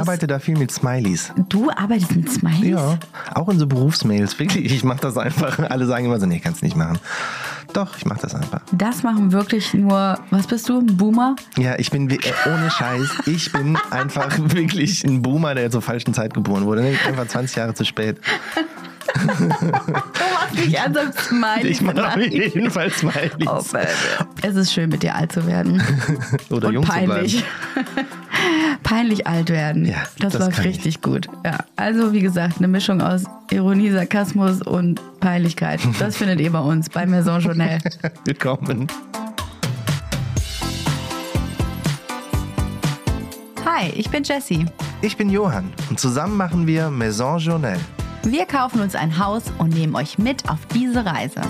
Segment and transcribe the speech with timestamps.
[0.00, 1.32] arbeite da viel mit Smileys.
[1.48, 2.70] Du arbeitest mit Smileys?
[2.70, 2.98] Ja,
[3.34, 4.38] auch in so Berufsmails.
[4.38, 5.58] Wirklich, ich mache das einfach.
[5.70, 6.98] Alle sagen immer so, nee, kannst nicht machen.
[7.72, 8.60] Doch, ich mache das einfach.
[8.72, 11.36] Das machen wirklich nur, was bist du, ein Boomer?
[11.56, 13.08] Ja, ich bin wie- äh, ohne Scheiß.
[13.26, 16.82] Ich bin einfach wirklich ein Boomer, der zur falschen Zeit geboren wurde.
[16.82, 16.96] Ne?
[17.06, 18.20] Einfach 20 Jahre zu spät.
[19.26, 21.64] Du machst nicht ernsthaft Smileys.
[21.64, 22.30] Ich mache auf Nein.
[22.32, 23.32] jeden Fall Smileys.
[23.46, 23.86] Oh, Baby.
[24.42, 25.82] Es ist schön, mit dir alt zu werden.
[26.50, 27.38] Oder Und jung peinlich.
[27.38, 27.42] zu
[27.74, 28.08] bleiben.
[28.82, 29.84] peinlich alt werden.
[29.84, 30.76] Ja, das, das läuft kann ich.
[30.76, 31.28] richtig gut.
[31.44, 31.58] Ja.
[31.76, 35.80] Also, wie gesagt, eine Mischung aus Ironie, Sarkasmus und Peinlichkeit.
[35.98, 37.78] Das findet ihr bei uns, bei Maison Journal.
[38.24, 38.86] Willkommen.
[43.64, 44.66] Hi, ich bin Jessie.
[45.02, 47.78] Ich bin Johann und zusammen machen wir Maison Journal.
[48.22, 51.40] Wir kaufen uns ein Haus und nehmen euch mit auf diese Reise.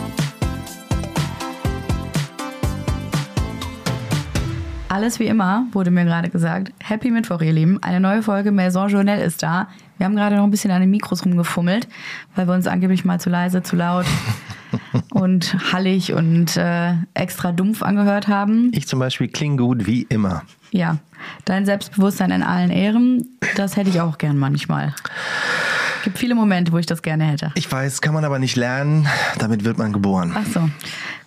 [4.88, 6.73] Alles wie immer, wurde mir gerade gesagt.
[6.80, 7.83] Happy Mittwoch, ihr Lieben.
[7.83, 9.69] Eine neue Folge Maison Journal ist da.
[9.98, 11.88] Wir haben gerade noch ein bisschen an den Mikros rumgefummelt,
[12.37, 14.07] weil wir uns angeblich mal zu leise, zu laut
[15.10, 18.71] und hallig und äh, extra dumpf angehört haben.
[18.73, 20.43] Ich zum Beispiel klinge gut wie immer.
[20.71, 20.98] Ja,
[21.45, 24.95] dein Selbstbewusstsein in allen Ehren, das hätte ich auch gern manchmal.
[26.04, 27.52] Gibt viele Momente, wo ich das gerne hätte.
[27.54, 29.06] Ich weiß, kann man aber nicht lernen.
[29.38, 30.32] Damit wird man geboren.
[30.34, 30.68] Ach so,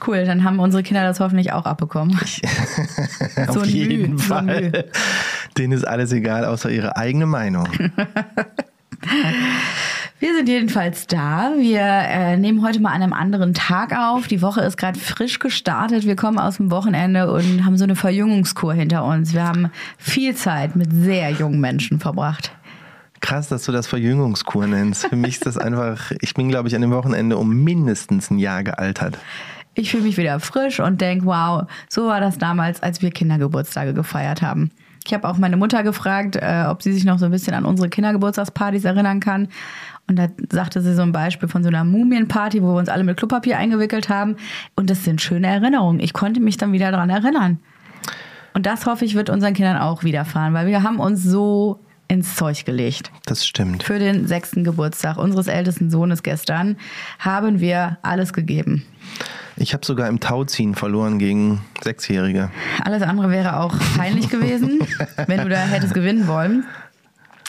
[0.07, 0.25] cool.
[0.25, 2.17] Dann haben unsere Kinder das hoffentlich auch abbekommen.
[3.47, 4.71] Auf ein jeden so Mühe.
[4.71, 4.85] Fall.
[5.57, 7.67] Denen ist alles egal, außer ihre eigene Meinung.
[10.19, 11.51] Wir sind jedenfalls da.
[11.57, 14.27] Wir äh, nehmen heute mal an einem anderen Tag auf.
[14.27, 16.05] Die Woche ist gerade frisch gestartet.
[16.05, 19.33] Wir kommen aus dem Wochenende und haben so eine Verjüngungskur hinter uns.
[19.33, 22.53] Wir haben viel Zeit mit sehr jungen Menschen verbracht.
[23.23, 25.07] Krass, dass du das Verjüngungskur nennst.
[25.07, 28.37] Für mich ist das einfach, ich bin, glaube ich, an dem Wochenende um mindestens ein
[28.37, 29.17] Jahr gealtert.
[29.75, 33.93] Ich fühle mich wieder frisch und denke, wow, so war das damals, als wir Kindergeburtstage
[33.93, 34.71] gefeiert haben.
[35.05, 37.63] Ich habe auch meine Mutter gefragt, äh, ob sie sich noch so ein bisschen an
[37.63, 39.47] unsere Kindergeburtstagspartys erinnern kann.
[40.09, 43.05] Und da sagte sie so ein Beispiel von so einer Mumienparty, wo wir uns alle
[43.05, 44.35] mit Klopapier eingewickelt haben.
[44.75, 46.01] Und das sind schöne Erinnerungen.
[46.01, 47.59] Ich konnte mich dann wieder daran erinnern.
[48.53, 51.79] Und das hoffe ich, wird unseren Kindern auch widerfahren, weil wir haben uns so
[52.13, 53.11] ins Zeug gelegt.
[53.25, 53.83] Das stimmt.
[53.83, 56.77] Für den sechsten Geburtstag unseres ältesten Sohnes gestern
[57.19, 58.85] haben wir alles gegeben.
[59.55, 62.49] Ich habe sogar im Tauziehen verloren gegen Sechsjährige.
[62.83, 64.79] Alles andere wäre auch peinlich gewesen,
[65.27, 66.65] wenn du da hättest gewinnen wollen.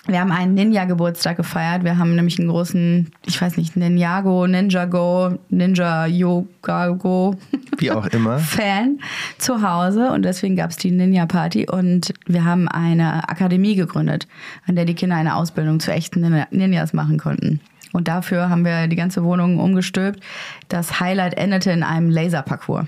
[0.07, 1.83] Wir haben einen Ninja-Geburtstag gefeiert.
[1.83, 7.37] Wir haben nämlich einen großen, ich weiß nicht, Ninjago, Ninjago, Ninja Yoga Go
[7.79, 8.39] Wie auch immer.
[8.39, 8.99] Fan
[9.39, 14.29] zu Hause und deswegen gab es die Ninja-Party und wir haben eine Akademie gegründet,
[14.67, 17.61] an der die Kinder eine Ausbildung zu echten Nin- Ninjas machen konnten.
[17.95, 20.21] Und dafür haben wir die ganze Wohnung umgestülpt.
[20.69, 22.87] Das Highlight endete in einem Laserparcours.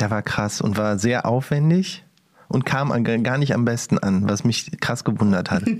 [0.00, 2.02] Der war krass und war sehr aufwendig
[2.48, 5.62] und kam gar nicht am besten an, was mich krass gewundert hat.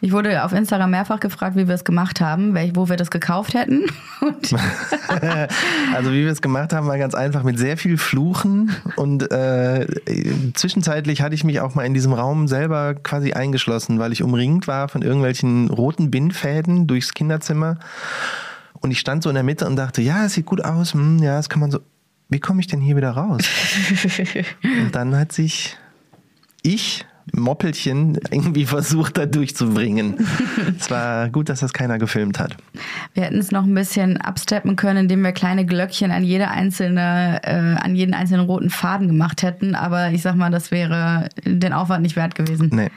[0.00, 3.54] Ich wurde auf Instagram mehrfach gefragt, wie wir es gemacht haben, wo wir das gekauft
[3.54, 3.84] hätten.
[5.94, 9.86] Also wie wir es gemacht haben, war ganz einfach mit sehr viel Fluchen und äh,
[10.54, 14.66] zwischenzeitlich hatte ich mich auch mal in diesem Raum selber quasi eingeschlossen, weil ich umringt
[14.66, 17.78] war von irgendwelchen roten Bindfäden durchs Kinderzimmer
[18.82, 21.18] und ich stand so in der Mitte und dachte, ja, es sieht gut aus, hm,
[21.18, 21.80] ja, das kann man so.
[22.28, 23.42] Wie komme ich denn hier wieder raus?
[24.62, 25.76] und dann hat sich
[26.62, 30.26] ich Moppelchen irgendwie versucht, da durchzubringen.
[30.78, 32.56] es war gut, dass das keiner gefilmt hat.
[33.14, 37.40] wir hätten es noch ein bisschen absteppen können, indem wir kleine Glöckchen an jede einzelne,
[37.44, 39.74] äh, an jeden einzelnen roten Faden gemacht hätten.
[39.74, 42.70] Aber ich sag mal, das wäre den Aufwand nicht wert gewesen.
[42.72, 42.90] Nee.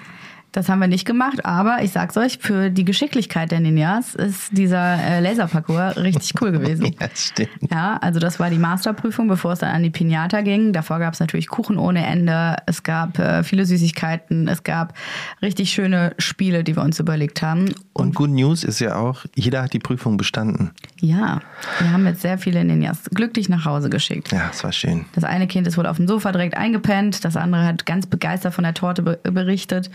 [0.55, 4.57] Das haben wir nicht gemacht, aber ich sag's euch, für die Geschicklichkeit der Ninjas ist
[4.57, 6.85] dieser äh, Laserparcours richtig cool gewesen.
[6.99, 7.49] Ja, stimmt.
[7.69, 10.71] Ja, also das war die Masterprüfung, bevor es dann an die Pinata ging.
[10.71, 12.55] Davor gab es natürlich Kuchen ohne Ende.
[12.67, 14.47] Es gab äh, viele Süßigkeiten.
[14.47, 14.93] Es gab
[15.41, 17.73] richtig schöne Spiele, die wir uns überlegt haben.
[17.91, 20.71] Und Good News ist ja auch, jeder hat die Prüfung bestanden.
[21.01, 21.41] Ja,
[21.79, 24.31] wir haben jetzt sehr viele Ninjas glücklich nach Hause geschickt.
[24.31, 25.05] Ja, es war schön.
[25.15, 28.53] Das eine Kind ist wohl auf dem Sofa direkt eingepennt, das andere hat ganz begeistert
[28.53, 29.89] von der Torte be berichtet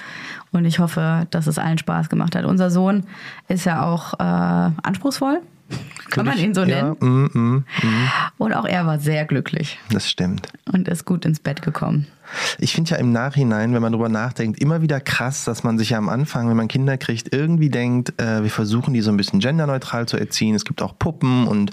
[0.52, 2.44] und ich hoffe, dass es allen Spaß gemacht hat.
[2.44, 3.04] Unser Sohn
[3.48, 5.40] ist ja auch äh, anspruchsvoll,
[6.10, 6.96] kann man ihn so nennen.
[7.00, 7.64] Ja, mm, mm,
[8.38, 10.48] Und auch er war sehr glücklich das stimmt.
[10.72, 12.06] und ist gut ins Bett gekommen.
[12.58, 15.90] Ich finde ja im Nachhinein, wenn man drüber nachdenkt, immer wieder krass, dass man sich
[15.90, 19.16] ja am Anfang, wenn man Kinder kriegt, irgendwie denkt, äh, wir versuchen die so ein
[19.16, 20.54] bisschen genderneutral zu erziehen.
[20.54, 21.72] Es gibt auch Puppen und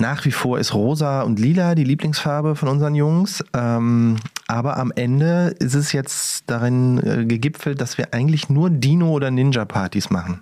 [0.00, 3.44] nach wie vor ist rosa und lila die Lieblingsfarbe von unseren Jungs.
[3.54, 4.16] Ähm,
[4.46, 9.30] aber am Ende ist es jetzt darin äh, gegipfelt, dass wir eigentlich nur Dino- oder
[9.30, 10.40] Ninja-Partys machen.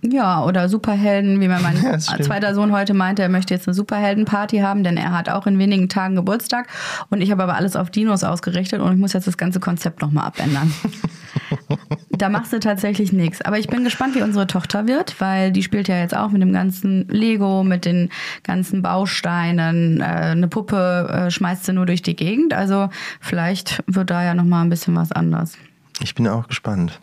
[0.00, 4.58] Ja, oder Superhelden, wie mein Ja, zweiter Sohn heute meinte, er möchte jetzt eine Superheldenparty
[4.58, 6.68] haben, denn er hat auch in wenigen Tagen Geburtstag.
[7.10, 10.00] Und ich habe aber alles auf Dinos ausgerichtet und ich muss jetzt das ganze Konzept
[10.00, 10.72] nochmal abändern.
[12.18, 13.42] Da machst du tatsächlich nichts.
[13.42, 16.42] Aber ich bin gespannt, wie unsere Tochter wird, weil die spielt ja jetzt auch mit
[16.42, 18.10] dem ganzen Lego, mit den
[18.42, 20.00] ganzen Bausteinen.
[20.00, 22.54] Äh, eine Puppe äh, schmeißt sie nur durch die Gegend.
[22.54, 22.88] Also
[23.20, 25.56] vielleicht wird da ja nochmal ein bisschen was anders.
[26.00, 27.00] Ich bin auch gespannt.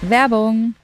[0.00, 0.74] Werbung.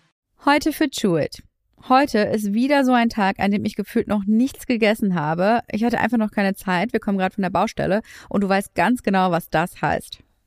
[0.44, 1.42] Heute für Chewit.
[1.88, 5.60] Heute ist wieder so ein Tag, an dem ich gefühlt noch nichts gegessen habe.
[5.72, 6.92] Ich hatte einfach noch keine Zeit.
[6.92, 10.18] Wir kommen gerade von der Baustelle und du weißt ganz genau, was das heißt.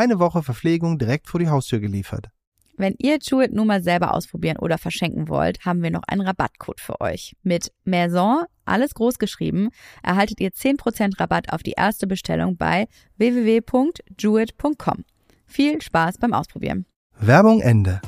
[0.00, 2.30] Eine Woche Verpflegung direkt vor die Haustür geliefert.
[2.78, 6.80] Wenn ihr Jewett nun mal selber ausprobieren oder verschenken wollt, haben wir noch einen Rabattcode
[6.80, 7.36] für euch.
[7.42, 9.68] Mit Maison, alles groß geschrieben,
[10.02, 12.88] erhaltet ihr 10% Rabatt auf die erste Bestellung bei
[13.18, 15.04] www.jewett.com.
[15.44, 16.86] Viel Spaß beim Ausprobieren.
[17.18, 18.00] Werbung Ende.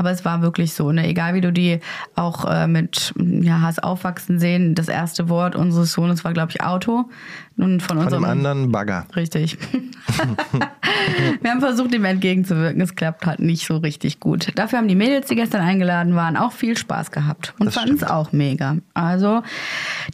[0.00, 1.06] Aber es war wirklich so, ne?
[1.06, 1.78] Egal wie du die
[2.14, 6.62] auch äh, mit ja, hast aufwachsen sehen, das erste Wort unseres Sohnes war, glaube ich,
[6.62, 7.10] Auto.
[7.58, 9.04] Und von, von unserem dem anderen Bagger.
[9.14, 9.58] Richtig.
[11.42, 12.80] Wir haben versucht, ihm entgegenzuwirken.
[12.80, 14.52] Es klappt halt nicht so richtig gut.
[14.54, 18.02] Dafür haben die Mädels, die gestern eingeladen waren, auch viel Spaß gehabt und fanden es
[18.02, 18.78] auch mega.
[18.94, 19.42] Also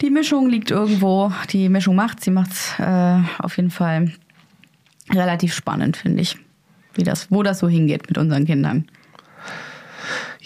[0.01, 1.31] die Mischung liegt irgendwo.
[1.51, 4.11] Die Mischung macht, sie macht es äh, auf jeden Fall
[5.11, 6.37] relativ spannend, finde ich,
[6.95, 8.89] wie das, wo das so hingeht mit unseren Kindern.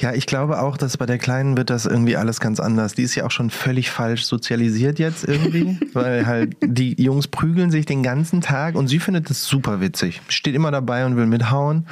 [0.01, 2.95] Ja, ich glaube auch, dass bei der Kleinen wird das irgendwie alles ganz anders.
[2.95, 7.69] Die ist ja auch schon völlig falsch sozialisiert jetzt irgendwie, weil halt die Jungs prügeln
[7.69, 10.19] sich den ganzen Tag und sie findet das super witzig.
[10.27, 11.85] Steht immer dabei und will mithauen.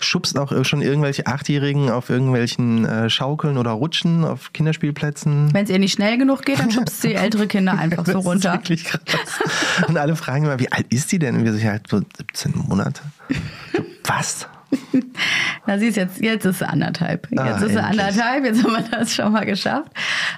[0.00, 5.54] Schubst auch schon irgendwelche Achtjährigen auf irgendwelchen äh, Schaukeln oder Rutschen auf Kinderspielplätzen.
[5.54, 8.58] Wenn es ihr nicht schnell genug geht, dann schubst sie ältere Kinder einfach so runter.
[8.60, 9.86] Das ist wirklich krass.
[9.86, 11.36] Und alle fragen immer, wie alt ist die denn?
[11.36, 13.02] Und wir sagen halt so 17 Monate.
[14.04, 14.48] Was?
[15.66, 17.28] Na, sie ist jetzt, jetzt ist sie anderthalb.
[17.30, 19.90] Jetzt ah, ist sie anderthalb, jetzt haben wir das schon mal geschafft.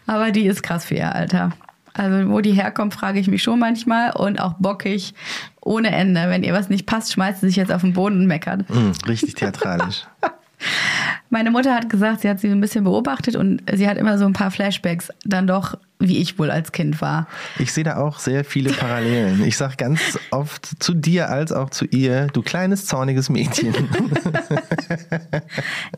[0.06, 1.52] Aber die ist krass für ihr Alter.
[1.94, 5.14] Also, wo die herkommt, frage ich mich schon manchmal und auch bockig
[5.60, 6.28] ohne Ende.
[6.28, 8.68] Wenn ihr was nicht passt, schmeißt sie sich jetzt auf den Boden und meckert.
[8.70, 10.06] Mm, richtig theatralisch.
[11.30, 14.26] Meine Mutter hat gesagt, sie hat sie ein bisschen beobachtet und sie hat immer so
[14.26, 17.26] ein paar Flashbacks dann doch, wie ich wohl als Kind war.
[17.58, 19.44] Ich sehe da auch sehr viele Parallelen.
[19.44, 23.74] Ich sage ganz oft zu dir als auch zu ihr, du kleines, zorniges Mädchen.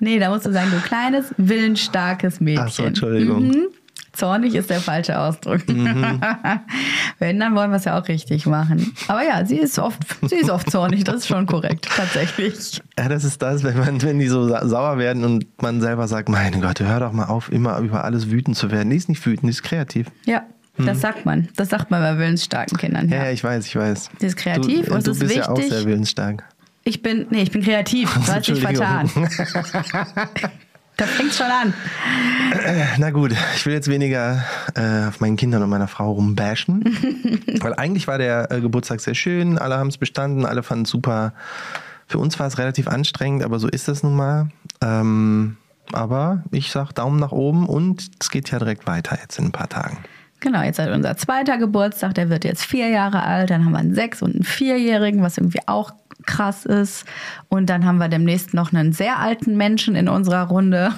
[0.00, 2.64] nee, da musst du sagen, du kleines, willensstarkes Mädchen.
[2.66, 3.48] Ach so, Entschuldigung.
[3.48, 3.66] Mhm.
[4.12, 5.68] Zornig ist der falsche Ausdruck.
[5.68, 6.20] Mhm.
[7.18, 8.92] Wenn, dann wollen wir es ja auch richtig machen.
[9.08, 12.80] Aber ja, sie ist oft, sie ist oft zornig, das ist schon korrekt, tatsächlich.
[12.98, 16.28] Ja, das ist das, wenn man, wenn die so sauer werden und man selber sagt,
[16.28, 18.90] meine Gott, hör doch mal auf, immer über alles wütend zu werden.
[18.90, 20.08] Die ist nicht wütend, die ist kreativ.
[20.26, 20.42] Ja,
[20.76, 21.00] das mhm.
[21.00, 21.48] sagt man.
[21.56, 23.08] Das sagt man bei willensstarken Kindern.
[23.08, 24.10] Ja, ja ich weiß, ich weiß.
[24.18, 25.46] Sie ist kreativ du, und du ist bist wichtig.
[25.46, 26.44] ja auch sehr willensstark.
[26.84, 28.12] Ich bin, nee, ich bin kreativ.
[28.14, 29.10] Du hast dich vertan.
[31.00, 31.72] Da fängt schon an.
[32.98, 36.84] Na gut, ich will jetzt weniger äh, auf meinen Kindern und meiner Frau rumbashen.
[37.62, 40.90] weil eigentlich war der äh, Geburtstag sehr schön, alle haben es bestanden, alle fanden es
[40.90, 41.32] super.
[42.06, 44.50] Für uns war es relativ anstrengend, aber so ist das nun mal.
[44.82, 45.56] Ähm,
[45.90, 49.52] aber ich sag Daumen nach oben und es geht ja direkt weiter jetzt in ein
[49.52, 49.96] paar Tagen.
[50.40, 53.78] Genau, jetzt hat unser zweiter Geburtstag, der wird jetzt vier Jahre alt, dann haben wir
[53.78, 55.92] einen sechs- und einen vierjährigen, was irgendwie auch
[56.26, 57.04] krass ist.
[57.48, 60.92] Und dann haben wir demnächst noch einen sehr alten Menschen in unserer Runde.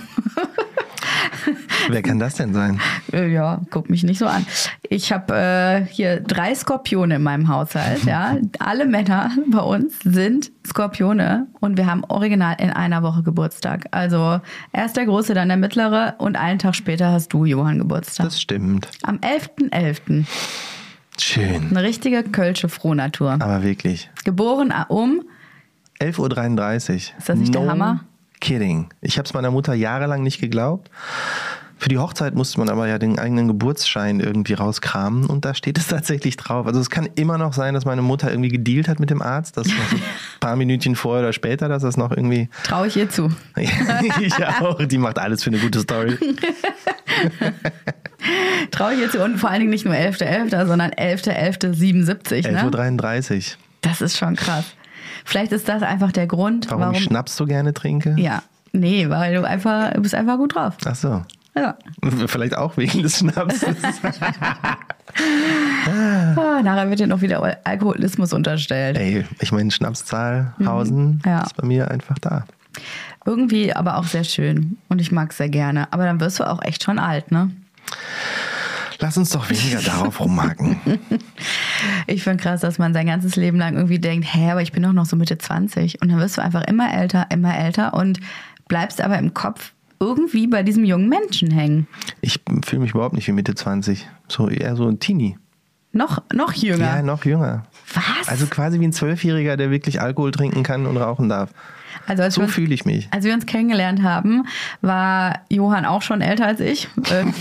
[1.89, 2.81] Wer kann das denn sein?
[3.13, 4.47] Äh, Ja, guck mich nicht so an.
[4.89, 8.05] Ich habe äh, hier drei Skorpione in meinem Haushalt.
[8.05, 13.87] Ja, alle Männer bei uns sind Skorpione und wir haben original in einer Woche Geburtstag.
[13.91, 14.41] Also
[14.73, 18.27] erst der Große, dann der Mittlere und einen Tag später hast du Johann Geburtstag.
[18.27, 18.89] Das stimmt.
[19.03, 20.25] Am 11.11.
[21.19, 21.69] Schön.
[21.71, 23.33] Eine richtige Kölsche Frohnatur.
[23.33, 24.11] Aber wirklich.
[24.25, 25.23] Geboren um
[26.01, 26.97] 11.33 Uhr.
[27.19, 28.05] Ist das nicht der Hammer?
[28.41, 28.89] Kidding.
[29.01, 30.91] Ich habe es meiner Mutter jahrelang nicht geglaubt.
[31.83, 35.79] Für die Hochzeit musste man aber ja den eigenen Geburtsschein irgendwie rauskramen und da steht
[35.79, 36.67] es tatsächlich drauf.
[36.67, 39.57] Also es kann immer noch sein, dass meine Mutter irgendwie gedealt hat mit dem Arzt,
[39.57, 40.03] dass noch so ein
[40.41, 42.49] paar Minütchen vorher oder später, dass das noch irgendwie.
[42.63, 43.31] traue ich ihr zu.
[43.57, 44.85] ich auch.
[44.85, 46.17] Die macht alles für eine gute Story.
[48.71, 52.51] Traue ich ihr zu und vor allen Dingen nicht nur 11.11., sondern 11.11.77.
[52.51, 52.63] Ne?
[52.63, 53.59] 11.33 Uhr.
[53.83, 54.65] Das ist schon krass.
[55.25, 56.95] Vielleicht ist das einfach der Grund, Warum, warum.
[56.95, 58.15] ich Schnaps so gerne trinke?
[58.19, 60.75] ja, nee, weil du einfach, du bist einfach gut drauf.
[60.85, 61.23] Ach so.
[61.55, 61.77] Ja.
[62.27, 63.77] Vielleicht auch wegen des Schnapses.
[65.85, 68.97] Ah, nachher wird dir noch wieder Al- Alkoholismus unterstellt.
[68.97, 71.21] Ey, ich meine, Schnapszahlhausen Mhm.
[71.27, 71.43] Ja.
[71.43, 72.45] ist bei mir einfach da.
[73.27, 75.93] Irgendwie aber auch sehr schön und ich mag es sehr gerne.
[75.93, 77.51] Aber dann wirst du auch echt schon alt, ne?
[79.03, 80.77] Lass uns doch weniger darauf rumhaken.
[82.07, 84.83] Ich finde krass, dass man sein ganzes Leben lang irgendwie denkt, hä, aber ich bin
[84.85, 86.01] doch noch so Mitte 20.
[86.01, 88.21] Und dann wirst du einfach immer älter, immer älter und
[88.69, 91.87] bleibst aber im Kopf irgendwie bei diesem jungen Menschen hängen.
[92.21, 94.09] Ich fühle mich überhaupt nicht wie Mitte 20.
[94.29, 95.37] So eher so ein Teenie.
[95.93, 96.97] Noch, noch jünger.
[96.97, 97.67] Ja, noch jünger.
[97.95, 98.29] Was?
[98.29, 101.51] Also quasi wie ein Zwölfjähriger, der wirklich Alkohol trinken kann und rauchen darf.
[102.07, 103.09] Also als So fühle ich mich.
[103.11, 104.45] Als wir uns kennengelernt haben,
[104.81, 106.89] war Johann auch schon älter als ich.
[107.13, 107.35] Ähm,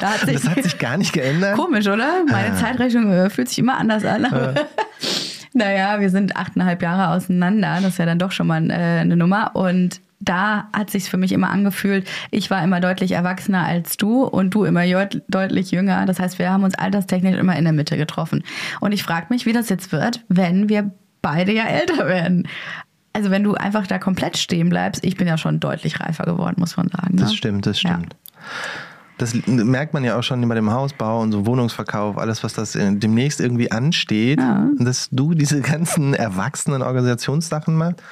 [0.00, 1.56] da hat sich, Das hat sich gar nicht geändert.
[1.56, 2.24] komisch, oder?
[2.30, 4.24] Meine Zeitrechnung äh, fühlt sich immer anders an.
[4.24, 4.54] Aber
[5.54, 7.76] naja, wir sind achteinhalb Jahre auseinander.
[7.82, 9.54] Das ist ja dann doch schon mal äh, eine Nummer.
[9.54, 14.22] Und da hat sich für mich immer angefühlt, ich war immer deutlich erwachsener als du
[14.22, 16.06] und du immer deut- deutlich jünger.
[16.06, 18.44] Das heißt, wir haben uns alterstechnisch immer in der Mitte getroffen.
[18.80, 20.90] Und ich frage mich, wie das jetzt wird, wenn wir
[21.22, 22.48] beide ja älter werden.
[23.12, 26.56] Also wenn du einfach da komplett stehen bleibst, ich bin ja schon deutlich reifer geworden,
[26.58, 27.14] muss man sagen.
[27.16, 27.20] Ne?
[27.22, 27.90] Das stimmt, das Ja.
[27.90, 28.16] stimmt.
[29.18, 32.74] Das merkt man ja auch schon bei dem Hausbau und so Wohnungsverkauf, alles, was das
[32.74, 34.66] äh, demnächst irgendwie ansteht, Ja.
[34.78, 38.02] dass du diese ganzen erwachsenen Organisationssachen machst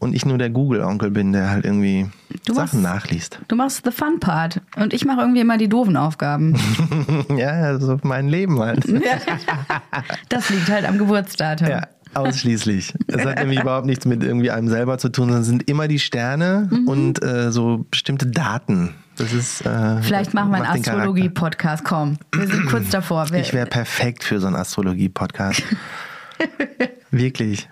[0.00, 2.10] und ich nur der Google-Onkel bin, der halt irgendwie
[2.46, 3.38] Du Sachen machst- nachliest.
[3.46, 6.56] Du machst the fun part und ich mache irgendwie immer die doofen Aufgaben.
[7.36, 8.84] ja, so mein Leben halt.
[10.28, 11.68] Das liegt halt am Geburtsdatum.
[11.68, 11.82] Ja,
[12.16, 12.94] ausschließlich.
[13.08, 15.88] Es hat nämlich überhaupt nichts mit irgendwie einem selber zu tun, sondern es sind immer
[15.88, 16.88] die Sterne Mhm.
[16.88, 18.90] und äh, so bestimmte Daten.
[19.16, 19.64] Das ist.
[19.64, 20.80] Äh, Vielleicht machen wir einen.
[20.80, 21.84] Astrologie-Podcast.
[21.84, 23.30] Komm, wir sind kurz davor.
[23.30, 25.62] Wir, Ich wäre perfekt für so einen Astrologie-Podcast.
[27.10, 27.68] Wirklich.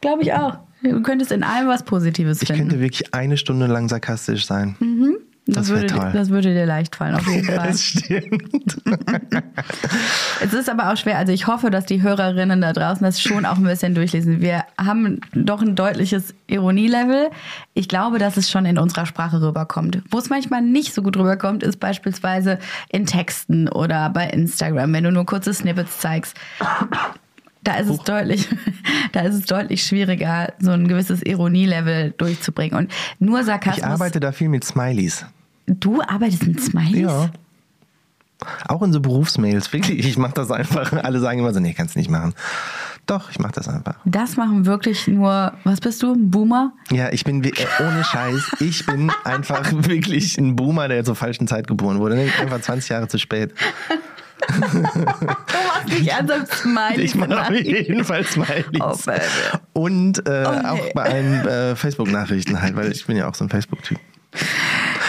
[0.00, 0.58] Glaube ich auch.
[0.82, 2.68] Du könntest in allem was Positives Ich finden.
[2.68, 4.76] könnte wirklich eine Stunde lang sarkastisch sein.
[5.46, 6.10] Das, das würde, toll.
[6.12, 7.68] das würde dir leicht fallen, auf jeden Fall.
[7.68, 8.82] Das stimmt.
[10.42, 11.16] Es ist aber auch schwer.
[11.16, 14.42] Also ich hoffe, dass die Hörerinnen da draußen das schon auch ein bisschen durchlesen.
[14.42, 17.30] Wir haben doch ein deutliches Ironielevel.
[17.72, 20.02] Ich glaube, dass es schon in unserer Sprache rüberkommt.
[20.10, 22.58] Wo es manchmal nicht so gut rüberkommt, ist beispielsweise
[22.90, 26.36] in Texten oder bei Instagram, wenn du nur kurze Snippets zeigst.
[27.66, 28.48] Da ist es deutlich,
[29.12, 32.78] da ist es deutlich schwieriger, so ein gewisses Ironielevel durchzubringen.
[32.78, 33.78] Und nur Sarkasmus.
[33.78, 35.26] Ich arbeite da viel mit Smileys.
[35.66, 37.00] du arbeitest mit Smileys?
[37.00, 37.30] Ja.
[38.68, 39.72] Auch in so Berufsmails.
[39.72, 40.92] Wirklich, ich mache das einfach.
[40.92, 42.34] Alle sagen immer so, nee, kannst nicht machen.
[43.06, 43.96] Doch, ich mache das einfach.
[44.04, 46.72] Das machen wirklich nur, was bist du, ein Boomer?
[46.92, 48.52] Ja, ich bin äh, ohne Scheiß.
[48.60, 52.14] Ich bin einfach wirklich ein Boomer, der zur falschen Zeit geboren wurde.
[52.40, 53.54] Einfach 20 Jahre zu spät.
[54.48, 56.98] Du machst nicht ernsthaft Smileys.
[56.98, 58.64] Ich mache auf jeden Fall Smileys.
[58.80, 59.20] Oh, baby.
[59.72, 60.68] Und äh, Oh, nee.
[60.68, 63.98] auch bei allen äh, Facebook-Nachrichten halt, weil ich bin ja auch so ein Facebook-Typ.
[64.32, 64.42] Ich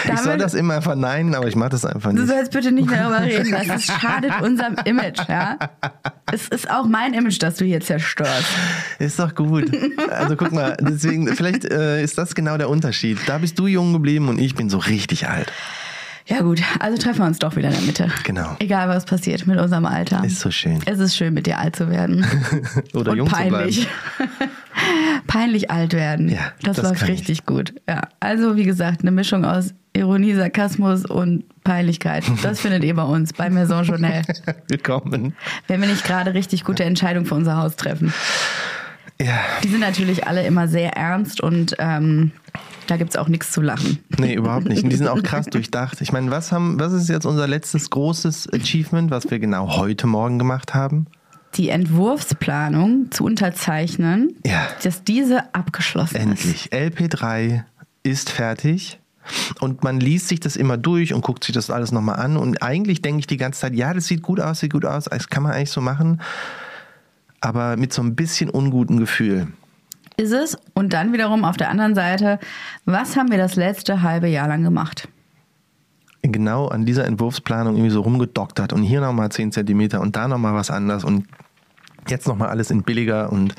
[0.06, 2.28] Damit- soll das immer verneinen, aber ich mache das einfach Du nicht.
[2.28, 3.50] sollst bitte nicht mehr darüber reden.
[3.50, 5.58] Das ist, schadet unserem Image, ja.
[6.32, 8.46] Es ist auch mein Image, das du hier zerstörst.
[8.98, 9.70] Ist doch gut.
[10.10, 13.18] Also guck mal, deswegen, vielleicht äh, ist das genau der Unterschied.
[13.26, 15.52] Da bist du jung geblieben und ich bin so richtig alt.
[16.28, 18.08] Ja gut, also treffen wir uns doch wieder in der Mitte.
[18.24, 18.54] Genau.
[18.58, 20.22] Egal, was passiert mit unserem Alter.
[20.24, 20.78] Ist so schön.
[20.84, 22.26] es ist schön, mit dir alt zu werden.
[22.94, 23.88] Oder Und jung peinlich.
[25.26, 26.28] peinlich alt werden.
[26.28, 27.20] Ja, das, das läuft kann ich.
[27.20, 27.74] richtig gut.
[27.88, 28.02] Ja.
[28.20, 32.24] Also, wie gesagt, eine Mischung aus Ironie, Sarkasmus und Peinlichkeit.
[32.42, 34.22] Das findet ihr bei uns, bei Maison Journal.
[34.24, 34.58] zu bleiben.
[34.68, 35.36] Willkommen.
[35.66, 38.12] Wenn wir nicht gerade richtig gute Entscheidungen für unser Haus treffen.
[39.20, 42.30] Ja, Die sind natürlich alle immer sehr ernst und ähm,
[42.88, 43.98] da gibt es auch nichts zu lachen.
[44.18, 44.82] nee, überhaupt nicht.
[44.82, 46.00] Und die sind auch krass durchdacht.
[46.00, 50.06] Ich meine, was, haben, was ist jetzt unser letztes großes Achievement, was wir genau heute
[50.06, 51.06] Morgen gemacht haben?
[51.54, 54.68] Die Entwurfsplanung zu unterzeichnen, Ja.
[54.82, 56.44] dass diese abgeschlossen ist.
[56.44, 56.72] Endlich.
[56.72, 57.64] LP3
[58.02, 58.98] ist fertig.
[59.60, 62.36] Und man liest sich das immer durch und guckt sich das alles nochmal an.
[62.38, 65.04] Und eigentlich denke ich die ganze Zeit, ja, das sieht gut aus, sieht gut aus,
[65.04, 66.20] das kann man eigentlich so machen.
[67.40, 69.48] Aber mit so ein bisschen unguten Gefühl.
[70.18, 70.56] Ist es?
[70.74, 72.40] Und dann wiederum auf der anderen Seite,
[72.84, 75.08] was haben wir das letzte halbe Jahr lang gemacht?
[76.22, 80.54] Genau an dieser Entwurfsplanung irgendwie so rumgedoktert und hier nochmal 10 Zentimeter und da nochmal
[80.54, 81.28] was anders und
[82.08, 83.54] jetzt nochmal alles in billiger und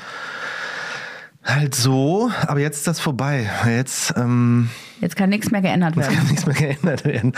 [1.42, 2.30] halt so.
[2.46, 3.48] Aber jetzt ist das vorbei.
[3.66, 4.68] Jetzt, ähm,
[5.00, 6.18] Jetzt kann nichts mehr geändert jetzt werden.
[6.18, 7.32] kann nichts mehr geändert werden.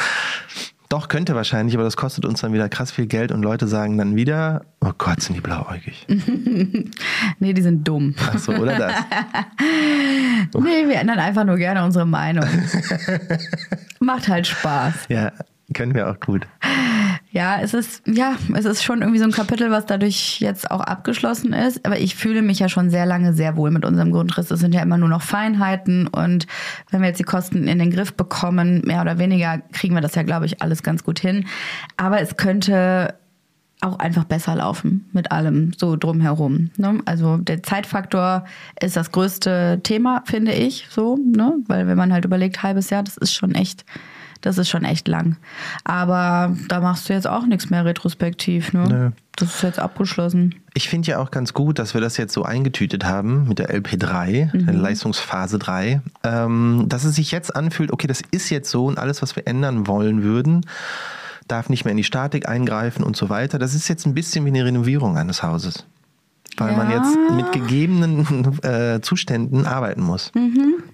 [0.92, 3.96] Doch, könnte wahrscheinlich, aber das kostet uns dann wieder krass viel Geld und Leute sagen
[3.96, 6.06] dann wieder, oh Gott, sind die blauäugig.
[7.38, 8.14] Nee, die sind dumm.
[8.20, 8.92] Ach so, oder das?
[10.54, 12.44] Nee, wir ändern einfach nur gerne unsere Meinung.
[14.00, 15.06] Macht halt Spaß.
[15.08, 15.32] Ja,
[15.74, 16.46] können wir auch gut.
[17.30, 20.80] Ja, es ist, ja, es ist schon irgendwie so ein Kapitel, was dadurch jetzt auch
[20.80, 21.84] abgeschlossen ist.
[21.86, 24.50] Aber ich fühle mich ja schon sehr lange sehr wohl mit unserem Grundriss.
[24.50, 26.08] Es sind ja immer nur noch Feinheiten.
[26.08, 26.46] Und
[26.90, 30.14] wenn wir jetzt die Kosten in den Griff bekommen, mehr oder weniger, kriegen wir das
[30.14, 31.46] ja, glaube ich, alles ganz gut hin.
[31.96, 33.14] Aber es könnte
[33.80, 36.70] auch einfach besser laufen mit allem so drumherum.
[36.76, 37.00] Ne?
[37.06, 38.44] Also der Zeitfaktor
[38.80, 41.54] ist das größte Thema, finde ich, so, ne?
[41.66, 43.84] Weil wenn man halt überlegt, halbes Jahr, das ist schon echt,
[44.42, 45.36] das ist schon echt lang.
[45.84, 48.86] Aber da machst du jetzt auch nichts mehr retrospektiv, ne?
[48.88, 49.10] Nö.
[49.36, 50.54] Das ist jetzt abgeschlossen.
[50.74, 53.70] Ich finde ja auch ganz gut, dass wir das jetzt so eingetütet haben mit der
[53.74, 58.84] LP3, der Leistungsphase 3, ähm, dass es sich jetzt anfühlt, okay, das ist jetzt so
[58.86, 60.66] und alles, was wir ändern wollen würden,
[61.48, 63.58] darf nicht mehr in die Statik eingreifen und so weiter.
[63.58, 65.86] Das ist jetzt ein bisschen wie eine Renovierung eines Hauses.
[66.58, 66.98] Weil man Ja.
[66.98, 70.30] jetzt mit gegebenen äh, Zuständen arbeiten muss.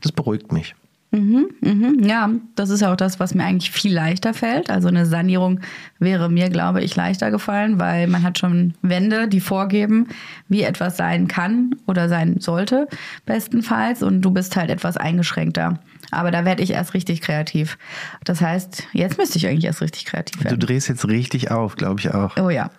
[0.00, 0.76] Das beruhigt mich.
[1.11, 4.69] Mhm, ja, das ist ja auch das, was mir eigentlich viel leichter fällt.
[4.71, 5.61] Also eine Sanierung
[5.99, 10.09] wäre mir, glaube ich, leichter gefallen, weil man hat schon Wände, die vorgeben,
[10.49, 12.88] wie etwas sein kann oder sein sollte,
[13.25, 14.03] bestenfalls.
[14.03, 15.79] Und du bist halt etwas eingeschränkter.
[16.11, 17.79] Aber da werde ich erst richtig kreativ.
[18.25, 20.61] Das heißt, jetzt müsste ich eigentlich erst richtig kreativ Du werden.
[20.61, 22.37] drehst jetzt richtig auf, glaube ich auch.
[22.37, 22.71] Oh ja.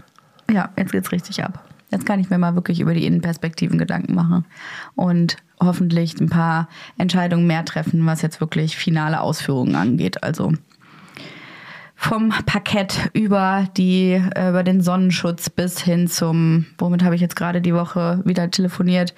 [0.51, 1.63] Ja, jetzt geht's richtig ab.
[1.91, 4.45] Jetzt kann ich mir mal wirklich über die Innenperspektiven Gedanken machen
[4.95, 10.23] und hoffentlich ein paar Entscheidungen mehr treffen, was jetzt wirklich finale Ausführungen angeht.
[10.23, 10.53] Also
[11.95, 17.35] vom Parkett über die äh, über den Sonnenschutz bis hin zum womit habe ich jetzt
[17.35, 19.13] gerade die Woche wieder telefoniert.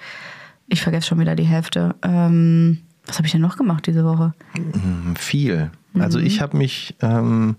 [0.68, 1.94] Ich vergesse schon wieder die Hälfte.
[2.02, 4.32] Ähm, was habe ich denn noch gemacht diese Woche?
[4.54, 5.70] Hm, Viel.
[5.98, 7.56] Also ich habe mich ähm,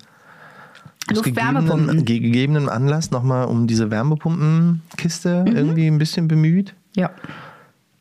[1.10, 1.88] aus Luftwärmepumpen.
[1.88, 6.74] gegebenem, ge- gegebenem Anlass nochmal um diese Wärmepumpenkiste irgendwie ein bisschen bemüht.
[6.96, 7.12] Ja.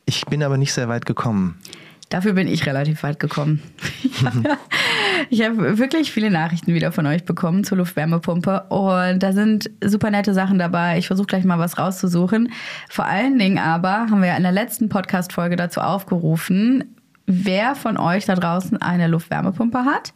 [0.04, 1.58] Ich bin aber nicht sehr weit gekommen.
[2.12, 3.62] Dafür bin ich relativ weit gekommen.
[4.12, 4.56] Ich habe
[5.30, 10.10] ich hab wirklich viele Nachrichten wieder von euch bekommen zur Luftwärmepumpe und da sind super
[10.10, 10.98] nette Sachen dabei.
[10.98, 12.52] Ich versuche gleich mal was rauszusuchen.
[12.88, 18.26] Vor allen Dingen aber haben wir in der letzten Podcast-Folge dazu aufgerufen, wer von euch
[18.26, 20.12] da draußen eine Luftwärmepumpe hat,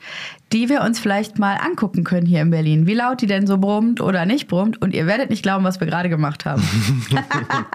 [0.53, 2.87] die wir uns vielleicht mal angucken können hier in Berlin.
[2.87, 4.81] Wie laut die denn so brummt oder nicht brummt.
[4.81, 6.63] Und ihr werdet nicht glauben, was wir gerade gemacht haben.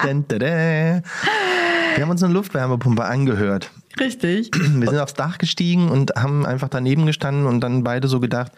[1.94, 3.72] Wir haben uns eine Luftwärmepumpe angehört.
[4.00, 4.52] Richtig.
[4.56, 8.54] Wir sind aufs Dach gestiegen und haben einfach daneben gestanden und dann beide so gedacht,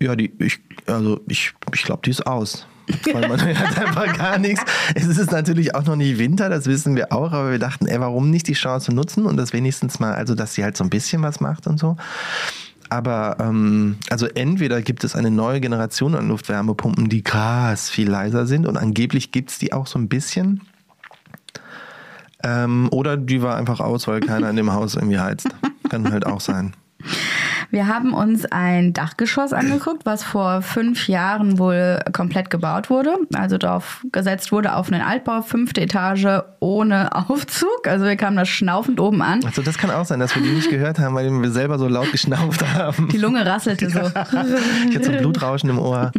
[0.00, 2.66] ja, die, ich, also ich, ich glaube, die ist aus.
[3.12, 4.64] Weil man hört einfach gar nichts.
[4.94, 8.00] Es ist natürlich auch noch nicht Winter, das wissen wir auch, aber wir dachten, ey,
[8.00, 10.90] warum nicht die Chance nutzen und das wenigstens mal, also dass sie halt so ein
[10.90, 11.96] bisschen was macht und so.
[12.90, 18.46] Aber ähm, also entweder gibt es eine neue Generation an Luftwärmepumpen, die krass viel leiser
[18.46, 20.62] sind und angeblich gibt es die auch so ein bisschen.
[22.42, 25.48] Ähm, oder die war einfach aus, weil keiner in dem Haus irgendwie heizt.
[25.90, 26.74] Kann halt auch sein.
[27.70, 33.16] Wir haben uns ein Dachgeschoss angeguckt, was vor fünf Jahren wohl komplett gebaut wurde.
[33.34, 37.86] Also darauf gesetzt wurde auf einen Altbau, fünfte Etage ohne Aufzug.
[37.86, 39.44] Also wir kamen da schnaufend oben an.
[39.44, 41.88] Also das kann auch sein, dass wir die nicht gehört haben, weil wir selber so
[41.88, 43.08] laut geschnauft haben.
[43.08, 44.00] Die Lunge rasselte so.
[44.00, 46.12] Ich hatte so Blutrauschen im Ohr.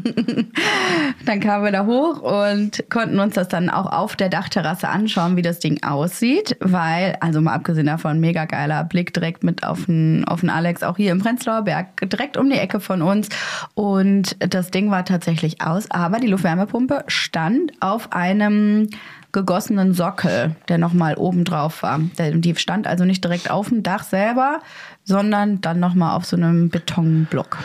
[1.26, 5.36] Dann kamen wir da hoch und konnten uns das dann auch auf der Dachterrasse anschauen,
[5.36, 6.58] wie das Ding aussieht.
[6.60, 10.84] Weil, also mal abgesehen davon, mega geiler Blick direkt mit auf den, auf den Alex,
[10.84, 13.30] auch hier im Prenzlauer Berg, direkt um die Ecke von uns.
[13.74, 18.90] Und das Ding war tatsächlich aus, aber die Luftwärmepumpe stand auf einem
[19.32, 22.00] gegossenen Sockel, der nochmal oben drauf war.
[22.18, 24.60] Die stand also nicht direkt auf dem Dach selber,
[25.06, 27.58] sondern dann nochmal auf so einem Betonblock.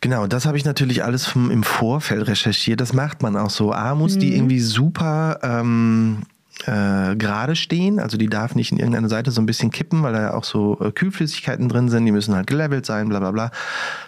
[0.00, 2.80] Genau, das habe ich natürlich alles vom, im Vorfeld recherchiert.
[2.80, 3.72] Das macht man auch so.
[3.72, 6.22] A, muss die irgendwie super ähm,
[6.66, 8.00] äh, gerade stehen.
[8.00, 10.44] Also die darf nicht in irgendeine Seite so ein bisschen kippen, weil da ja auch
[10.44, 12.06] so äh, Kühlflüssigkeiten drin sind.
[12.06, 13.50] Die müssen halt gelevelt sein, bla bla bla.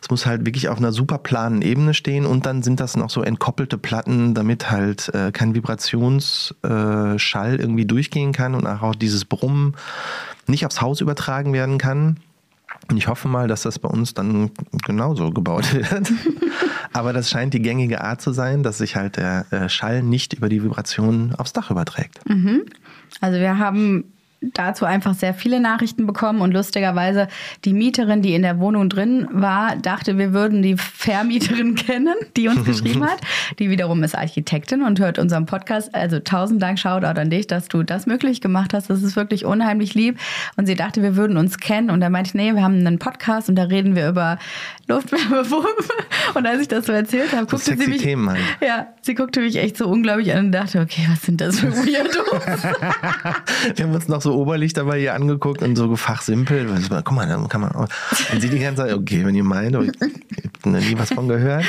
[0.02, 2.26] Es muss halt wirklich auf einer super planen Ebene stehen.
[2.26, 7.86] Und dann sind das noch so entkoppelte Platten, damit halt äh, kein Vibrationsschall äh, irgendwie
[7.86, 9.76] durchgehen kann und auch dieses Brummen
[10.46, 12.16] nicht aufs Haus übertragen werden kann.
[12.88, 14.50] Und ich hoffe mal, dass das bei uns dann
[14.84, 16.12] genauso gebaut wird.
[16.92, 20.32] Aber das scheint die gängige Art zu sein, dass sich halt der äh, Schall nicht
[20.32, 22.20] über die Vibration aufs Dach überträgt.
[23.20, 27.28] Also wir haben dazu einfach sehr viele Nachrichten bekommen und lustigerweise
[27.64, 32.48] die Mieterin, die in der Wohnung drin war, dachte, wir würden die Vermieterin kennen, die
[32.48, 33.20] uns geschrieben hat.
[33.58, 35.94] Die wiederum ist Architektin und hört unseren Podcast.
[35.94, 38.88] Also tausend Dank Shoutout an dich, dass du das möglich gemacht hast.
[38.88, 40.18] Das ist wirklich unheimlich lieb.
[40.56, 41.90] Und sie dachte, wir würden uns kennen.
[41.90, 44.38] Und da meinte ich, nee, wir haben einen Podcast und da reden wir über
[44.88, 45.84] Luftwärmepumpe.
[46.34, 48.40] Und als ich das so erzählt habe, guckte sie mich, Themen halt.
[48.60, 51.72] ja, sie guckte mich echt so unglaublich an und dachte, okay, was sind das für
[51.72, 52.62] Weirdos?
[53.76, 56.66] Wir haben uns noch so Oberlicht dabei hier angeguckt und so fachsimpel.
[56.88, 57.88] Guck mal, da kann man auch.
[58.32, 59.92] Und sie die ganze Zeit, okay, wenn ihr meint, aber ich
[60.64, 61.64] noch nie was von gehört.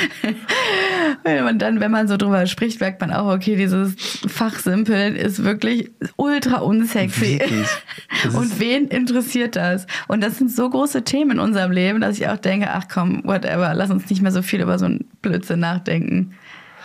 [1.24, 3.94] Und dann, wenn man so drüber spricht, merkt man auch, okay, dieses
[4.26, 7.38] Fachsimpeln ist wirklich ultra unsexy.
[7.38, 7.68] Wirklich.
[8.36, 9.86] Und wen interessiert das?
[10.08, 13.22] Und das sind so große Themen in unserem Leben, dass ich auch denke, ach komm,
[13.24, 16.34] whatever, lass uns nicht mehr so viel über so einen Blödsinn nachdenken.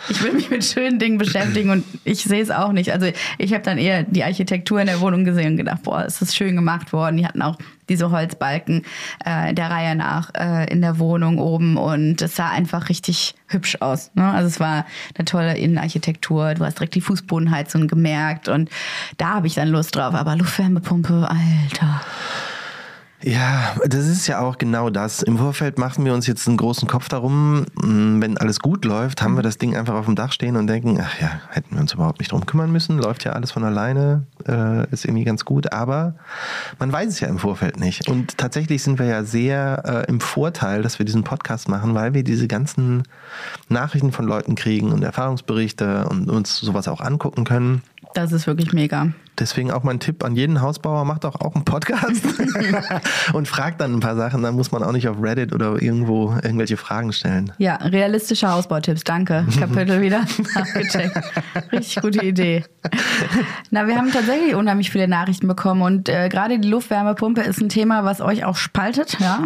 [0.08, 2.92] Ich will mich mit schönen Dingen beschäftigen und ich sehe es auch nicht.
[2.92, 6.22] Also ich habe dann eher die Architektur in der Wohnung gesehen und gedacht, boah, ist
[6.22, 7.16] das schön gemacht worden.
[7.16, 7.58] Die hatten auch
[7.88, 8.84] diese Holzbalken
[9.24, 13.78] äh, der Reihe nach äh, in der Wohnung oben und es sah einfach richtig hübsch
[13.80, 14.10] aus.
[14.14, 14.30] Ne?
[14.30, 16.54] Also es war eine tolle Innenarchitektur.
[16.54, 18.70] Du hast direkt die Fußbodenheizung gemerkt und
[19.16, 20.14] da habe ich dann Lust drauf.
[20.14, 22.00] Aber Luftwärmepumpe, Alter.
[23.20, 25.22] Ja, das ist ja auch genau das.
[25.24, 27.66] Im Vorfeld machen wir uns jetzt einen großen Kopf darum.
[27.74, 30.68] Mh, Wenn alles gut läuft, haben wir das Ding einfach auf dem Dach stehen und
[30.68, 32.96] denken, ach ja, hätten wir uns überhaupt nicht drum kümmern müssen.
[32.98, 35.72] Läuft ja alles von alleine, äh, ist irgendwie ganz gut.
[35.72, 36.14] Aber
[36.78, 38.08] man weiß es ja im Vorfeld nicht.
[38.08, 42.14] Und tatsächlich sind wir ja sehr äh, im Vorteil, dass wir diesen Podcast machen, weil
[42.14, 43.02] wir diese ganzen
[43.68, 47.82] Nachrichten von Leuten kriegen und Erfahrungsberichte und uns sowas auch angucken können.
[48.18, 49.12] Das ist wirklich mega.
[49.38, 52.24] Deswegen auch mein Tipp an jeden Hausbauer, macht doch auch einen Podcast
[53.32, 54.42] und fragt dann ein paar Sachen.
[54.42, 57.52] Dann muss man auch nicht auf Reddit oder irgendwo irgendwelche Fragen stellen.
[57.58, 59.46] Ja, realistische Hausbautipps, danke.
[59.56, 61.16] Kapitel wieder nachgecheckt.
[61.70, 62.64] Richtig gute Idee.
[63.70, 67.68] Na, wir haben tatsächlich unheimlich viele Nachrichten bekommen und äh, gerade die Luftwärmepumpe ist ein
[67.68, 69.44] Thema, was euch auch spaltet, ja,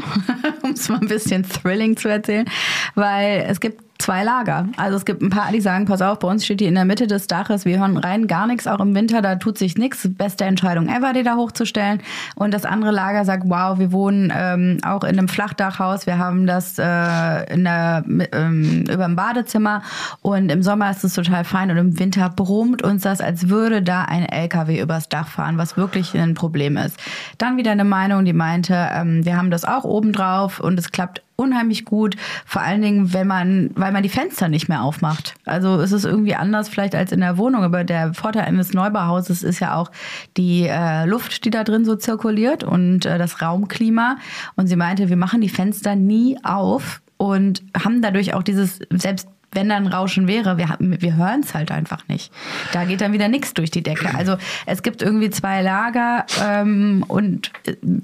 [0.63, 2.47] um es mal ein bisschen thrilling zu erzählen,
[2.95, 4.67] weil es gibt zwei Lager.
[4.77, 6.85] Also es gibt ein paar, die sagen, pass auf, bei uns steht die in der
[6.85, 10.09] Mitte des Daches, wir hören rein gar nichts, auch im Winter, da tut sich nichts.
[10.11, 12.03] Beste Entscheidung ever, die da hochzustellen.
[12.35, 16.47] Und das andere Lager sagt, wow, wir wohnen ähm, auch in einem Flachdachhaus, wir haben
[16.47, 19.83] das äh, in der, ähm, über dem Badezimmer
[20.21, 23.83] und im Sommer ist es total fein und im Winter brummt uns das, als würde
[23.83, 26.99] da ein LKW übers Dach fahren, was wirklich ein Problem ist.
[27.39, 30.91] Dann wieder eine Meinung, die meinte, ähm, wir haben das auch oben drauf und es
[30.91, 35.35] klappt unheimlich gut, vor allen Dingen, wenn man, weil man die Fenster nicht mehr aufmacht.
[35.45, 39.43] Also es ist irgendwie anders vielleicht als in der Wohnung, aber der Vorteil eines Neubauhauses
[39.43, 39.91] ist ja auch
[40.37, 44.17] die äh, Luft, die da drin so zirkuliert und äh, das Raumklima.
[44.57, 49.29] Und sie meinte, wir machen die Fenster nie auf und haben dadurch auch dieses, selbst
[49.53, 52.33] wenn da ein Rauschen wäre, wir, wir hören es halt einfach nicht.
[52.73, 54.15] Da geht dann wieder nichts durch die Decke.
[54.15, 57.53] Also es gibt irgendwie zwei Lager ähm, und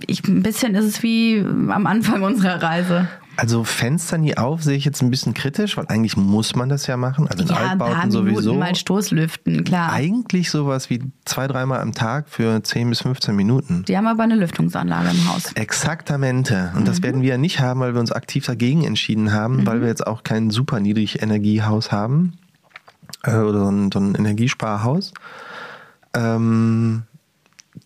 [0.06, 3.08] ich, ein bisschen ist es wie am Anfang unserer Reise.
[3.40, 6.88] Also Fenster nie auf sehe ich jetzt ein bisschen kritisch, weil eigentlich muss man das
[6.88, 7.28] ja machen.
[7.28, 8.54] Also in Ja, ein paar Altbauten Minuten sowieso.
[8.54, 9.92] mal Stoßlüften, klar.
[9.92, 13.84] Eigentlich sowas wie zwei, dreimal am Tag für 10 bis 15 Minuten.
[13.86, 15.52] Die haben aber eine Lüftungsanlage im Haus.
[15.54, 16.72] Exaktamente.
[16.76, 19.80] Und das werden wir ja nicht haben, weil wir uns aktiv dagegen entschieden haben, weil
[19.82, 22.32] wir jetzt auch kein super Niedrigenergiehaus haben
[23.22, 25.12] äh, oder so ein, so ein Energiesparhaus.
[26.12, 27.04] Ähm,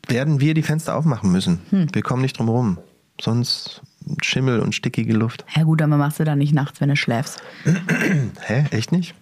[0.08, 1.60] werden wir die Fenster aufmachen müssen.
[1.92, 2.78] Wir kommen nicht drum rum.
[3.20, 3.82] Sonst
[4.22, 5.44] Schimmel und stickige Luft.
[5.54, 7.42] Ja gut, aber machst du dann nicht nachts, wenn du schläfst.
[8.40, 8.64] Hä?
[8.70, 9.14] Echt nicht?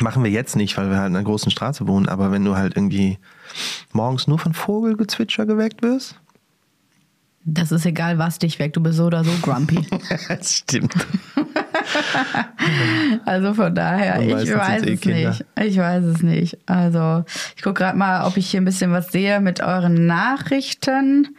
[0.00, 2.56] Machen wir jetzt nicht, weil wir halt in einer großen Straße wohnen, aber wenn du
[2.56, 3.18] halt irgendwie
[3.92, 6.14] morgens nur von Vogelgezwitscher geweckt wirst?
[7.44, 8.76] Das ist egal, was dich weckt.
[8.76, 9.84] Du bist so oder so grumpy.
[10.28, 10.94] das stimmt.
[13.24, 15.30] Also von daher, Und ich weiß eh es Kinder.
[15.30, 15.44] nicht.
[15.60, 16.58] Ich weiß es nicht.
[16.66, 17.24] Also
[17.56, 21.36] ich gucke gerade mal, ob ich hier ein bisschen was sehe mit euren Nachrichten,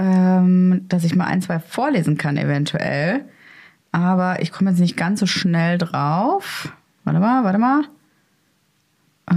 [0.00, 3.26] ähm, dass ich mal ein, zwei vorlesen kann eventuell.
[3.92, 6.72] Aber ich komme jetzt nicht ganz so schnell drauf.
[7.04, 7.84] Warte mal, warte mal.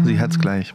[0.04, 0.73] Sie hat's gleich.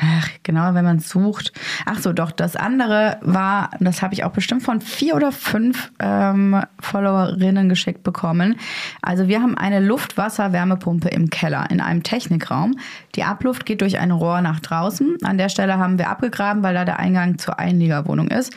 [0.00, 1.52] Ach, genau, wenn man sucht.
[1.84, 5.92] Ach so, doch, das andere war, das habe ich auch bestimmt von vier oder fünf
[5.98, 8.56] ähm, Followerinnen geschickt bekommen.
[9.02, 12.76] Also wir haben eine Luft-Wasser-Wärmepumpe im Keller in einem Technikraum.
[13.14, 15.16] Die Abluft geht durch ein Rohr nach draußen.
[15.22, 18.52] An der Stelle haben wir abgegraben, weil da der Eingang zur Einliegerwohnung ist.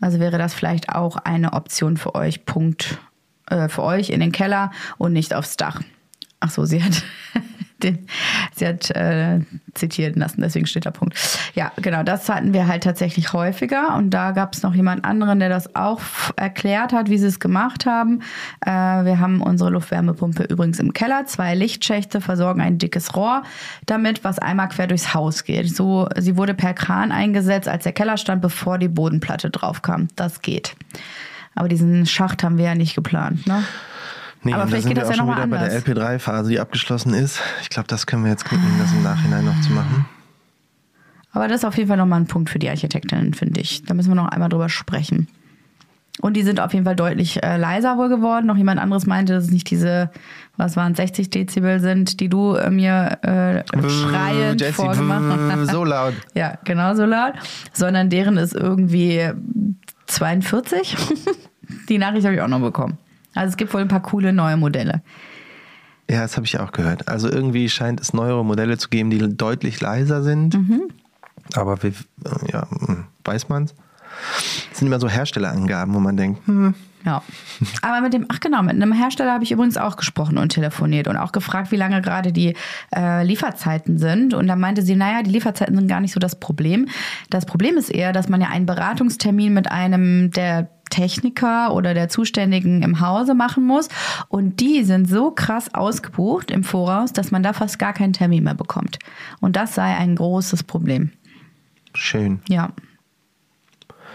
[0.00, 2.98] Also wäre das vielleicht auch eine Option für euch, Punkt,
[3.50, 5.80] äh, für euch in den Keller und nicht aufs Dach.
[6.40, 7.02] Ach so, sie hat
[7.82, 8.06] Den,
[8.54, 9.40] sie hat äh,
[9.74, 11.16] zitieren lassen, deswegen steht der Punkt.
[11.54, 13.96] Ja, genau, das hatten wir halt tatsächlich häufiger.
[13.96, 16.00] Und da gab es noch jemand anderen, der das auch
[16.36, 18.22] erklärt hat, wie sie es gemacht haben.
[18.64, 21.26] Äh, wir haben unsere Luftwärmepumpe übrigens im Keller.
[21.26, 23.42] Zwei Lichtschächte versorgen ein dickes Rohr
[23.86, 25.74] damit, was einmal quer durchs Haus geht.
[25.74, 30.08] So, sie wurde per Kran eingesetzt, als der Keller stand, bevor die Bodenplatte drauf kam.
[30.16, 30.76] Das geht.
[31.54, 33.62] Aber diesen Schacht haben wir ja nicht geplant, ne?
[34.42, 35.58] Nee, Aber und da vielleicht sind geht wir das auch ja schon noch wieder mal
[35.58, 35.96] bei der anders.
[35.96, 37.40] LP3-Phase, die abgeschlossen ist.
[37.62, 40.06] Ich glaube, das können wir jetzt knicken, das im Nachhinein noch zu machen.
[41.32, 43.84] Aber das ist auf jeden Fall nochmal ein Punkt für die Architektin, finde ich.
[43.84, 45.28] Da müssen wir noch einmal drüber sprechen.
[46.20, 48.46] Und die sind auf jeden Fall deutlich äh, leiser wohl geworden.
[48.46, 50.10] Noch jemand anderes meinte, dass es nicht diese,
[50.56, 55.70] was waren 60 Dezibel sind, die du äh, mir äh, schreiend Jessie, vorgemacht hast.
[55.70, 56.14] so laut.
[56.34, 57.34] Ja, genau so laut.
[57.72, 59.30] Sondern deren ist irgendwie
[60.06, 60.96] 42.
[61.88, 62.98] Die Nachricht habe ich auch noch bekommen.
[63.34, 65.02] Also es gibt wohl ein paar coole neue Modelle.
[66.10, 67.08] Ja, das habe ich auch gehört.
[67.08, 70.54] Also irgendwie scheint es neuere Modelle zu geben, die deutlich leiser sind.
[70.54, 70.82] Mhm.
[71.54, 73.74] Aber wie, äh, ja, hm, weiß man's?
[74.70, 77.22] Das sind immer so Herstellerangaben, wo man denkt, hm, Ja.
[77.80, 81.08] Aber mit dem, ach genau, mit einem Hersteller habe ich übrigens auch gesprochen und telefoniert
[81.08, 82.56] und auch gefragt, wie lange gerade die
[82.94, 84.34] äh, Lieferzeiten sind.
[84.34, 86.88] Und da meinte sie, naja, die Lieferzeiten sind gar nicht so das Problem.
[87.30, 92.08] Das Problem ist eher, dass man ja einen Beratungstermin mit einem der Techniker oder der
[92.08, 93.88] Zuständigen im Hause machen muss.
[94.28, 98.44] Und die sind so krass ausgebucht im Voraus, dass man da fast gar keinen Termin
[98.44, 98.98] mehr bekommt.
[99.40, 101.12] Und das sei ein großes Problem.
[101.94, 102.40] schön.
[102.48, 102.70] Ja.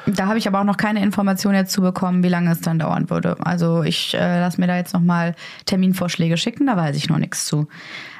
[0.07, 2.77] Da habe ich aber auch noch keine Information jetzt zu bekommen, wie lange es dann
[2.77, 3.37] dauern würde.
[3.43, 5.35] Also ich äh, lasse mir da jetzt nochmal
[5.65, 7.67] Terminvorschläge schicken, da weiß ich noch nichts zu.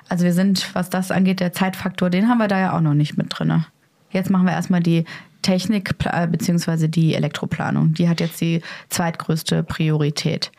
[0.10, 2.96] Also wir sind, was das angeht, der Zeitfaktor, den haben wir da ja auch noch
[2.96, 3.66] nicht mit drin.
[4.10, 5.06] Jetzt machen wir erstmal die
[5.46, 6.88] Technik äh, bzw.
[6.88, 7.94] die Elektroplanung.
[7.94, 10.52] Die hat jetzt die zweitgrößte Priorität,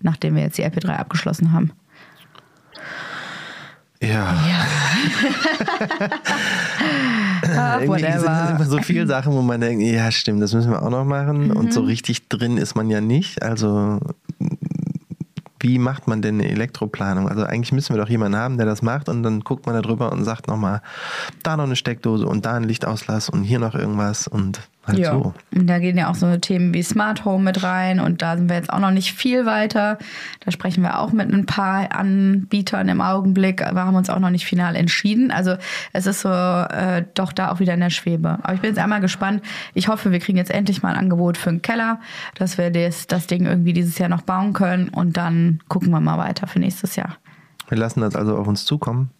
[0.00, 1.70] nachdem wir jetzt die LP3 abgeschlossen haben.
[4.02, 4.36] Ja.
[7.54, 8.50] Ah, Irgendwie sind das whatever.
[8.56, 11.50] immer so viele Sachen, wo man denkt, ja stimmt, das müssen wir auch noch machen.
[11.50, 11.70] Und Mhm.
[11.72, 13.42] so richtig drin ist man ja nicht.
[13.42, 13.98] Also
[15.62, 17.28] wie macht man denn eine Elektroplanung?
[17.28, 19.82] Also eigentlich müssen wir doch jemanden haben, der das macht und dann guckt man da
[19.82, 20.82] drüber und sagt nochmal,
[21.42, 25.12] da noch eine Steckdose und da ein Lichtauslass und hier noch irgendwas und halt Ja.
[25.12, 25.34] so.
[25.54, 28.48] Und da gehen ja auch so Themen wie Smart Home mit rein und da sind
[28.48, 29.98] wir jetzt auch noch nicht viel weiter.
[30.44, 34.30] Da sprechen wir auch mit ein paar Anbietern im Augenblick, aber haben uns auch noch
[34.30, 35.30] nicht final entschieden.
[35.30, 35.56] Also
[35.92, 38.38] es ist so äh, doch da auch wieder in der Schwebe.
[38.42, 39.42] Aber ich bin jetzt einmal gespannt.
[39.74, 42.00] Ich hoffe, wir kriegen jetzt endlich mal ein Angebot für einen Keller,
[42.34, 46.00] dass wir das, das Ding irgendwie dieses Jahr noch bauen können und dann gucken wir
[46.00, 47.16] mal weiter für nächstes Jahr.
[47.68, 49.10] Wir lassen das also auf uns zukommen.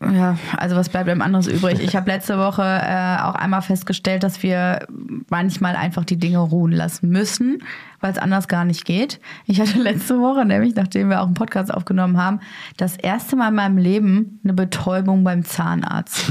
[0.00, 1.80] Ja, also was bleibt einem anderes übrig?
[1.80, 4.86] Ich habe letzte Woche äh, auch einmal festgestellt, dass wir
[5.30, 7.62] manchmal einfach die Dinge ruhen lassen müssen,
[8.00, 9.20] weil es anders gar nicht geht.
[9.46, 12.40] Ich hatte letzte Woche, nämlich nachdem wir auch einen Podcast aufgenommen haben,
[12.76, 16.30] das erste Mal in meinem Leben eine Betäubung beim Zahnarzt.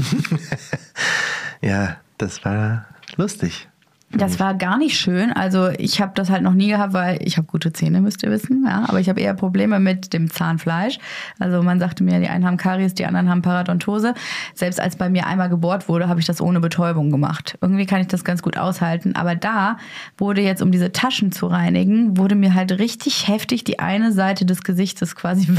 [1.62, 3.68] Ja, das war lustig.
[4.12, 5.32] Das war gar nicht schön.
[5.32, 8.30] Also ich habe das halt noch nie gehabt, weil ich habe gute Zähne, müsst ihr
[8.30, 8.64] wissen.
[8.64, 10.98] Ja, aber ich habe eher Probleme mit dem Zahnfleisch.
[11.40, 14.14] Also man sagte mir, die einen haben Karies, die anderen haben Parodontose.
[14.54, 17.58] Selbst als bei mir einmal gebohrt wurde, habe ich das ohne Betäubung gemacht.
[17.60, 19.16] Irgendwie kann ich das ganz gut aushalten.
[19.16, 19.76] Aber da
[20.16, 24.46] wurde jetzt, um diese Taschen zu reinigen, wurde mir halt richtig heftig die eine Seite
[24.46, 25.46] des Gesichtes quasi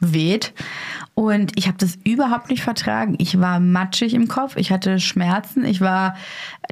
[0.00, 0.52] weggeweht.
[1.14, 3.16] Und ich habe das überhaupt nicht vertragen.
[3.18, 6.16] Ich war matschig im Kopf, ich hatte Schmerzen, ich war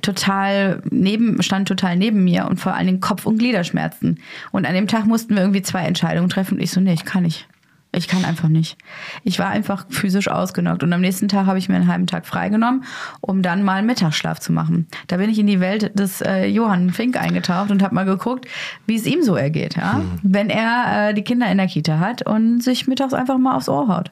[0.02, 4.20] total neben, stand total neben mir und vor allen Dingen Kopf- und Gliederschmerzen.
[4.52, 6.56] Und an dem Tag mussten wir irgendwie zwei Entscheidungen treffen.
[6.56, 7.46] Und ich so, nee, ich kann nicht.
[7.94, 8.76] Ich kann einfach nicht.
[9.22, 10.82] Ich war einfach physisch ausgenockt.
[10.82, 12.84] Und am nächsten Tag habe ich mir einen halben Tag freigenommen,
[13.20, 14.86] um dann mal einen Mittagsschlaf zu machen.
[15.06, 18.46] Da bin ich in die Welt des äh, Johann Fink eingetaucht und habe mal geguckt,
[18.86, 20.02] wie es ihm so ergeht, ja?
[20.22, 23.68] wenn er äh, die Kinder in der Kita hat und sich mittags einfach mal aufs
[23.68, 24.10] Ohr haut.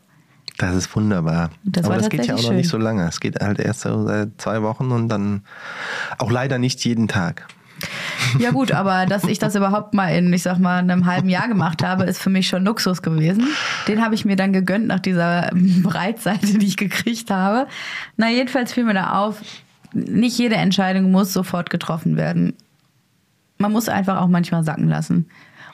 [0.58, 1.50] Das ist wunderbar.
[1.64, 2.78] Das Aber das geht ja auch noch nicht schön.
[2.80, 3.08] so lange.
[3.08, 5.42] Es geht halt erst so seit zwei Wochen und dann
[6.18, 7.48] auch leider nicht jeden Tag.
[8.38, 11.48] Ja gut, aber dass ich das überhaupt mal in, ich sag mal, einem halben Jahr
[11.48, 13.46] gemacht habe, ist für mich schon Luxus gewesen.
[13.88, 15.50] Den habe ich mir dann gegönnt nach dieser
[15.82, 17.66] Breitseite, die ich gekriegt habe.
[18.16, 19.40] Na, jedenfalls fiel mir da auf,
[19.92, 22.54] nicht jede Entscheidung muss sofort getroffen werden.
[23.58, 25.28] Man muss einfach auch manchmal sacken lassen.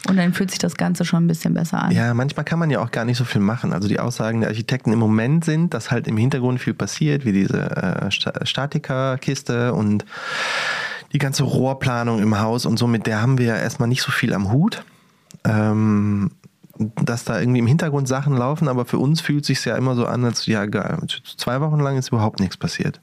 [0.08, 1.90] Und dann fühlt sich das Ganze schon ein bisschen besser an.
[1.90, 3.72] Ja, manchmal kann man ja auch gar nicht so viel machen.
[3.72, 7.32] Also die Aussagen der Architekten im Moment sind, dass halt im Hintergrund viel passiert, wie
[7.32, 10.04] diese äh, Sta- Statikerkiste und
[11.12, 14.10] die ganze Rohrplanung im Haus und so, mit der haben wir ja erstmal nicht so
[14.10, 14.84] viel am Hut.
[15.44, 16.30] Ähm,
[17.02, 20.06] dass da irgendwie im Hintergrund Sachen laufen, aber für uns fühlt sich ja immer so
[20.06, 20.98] an, als ja, geil,
[21.36, 23.00] zwei Wochen lang ist überhaupt nichts passiert.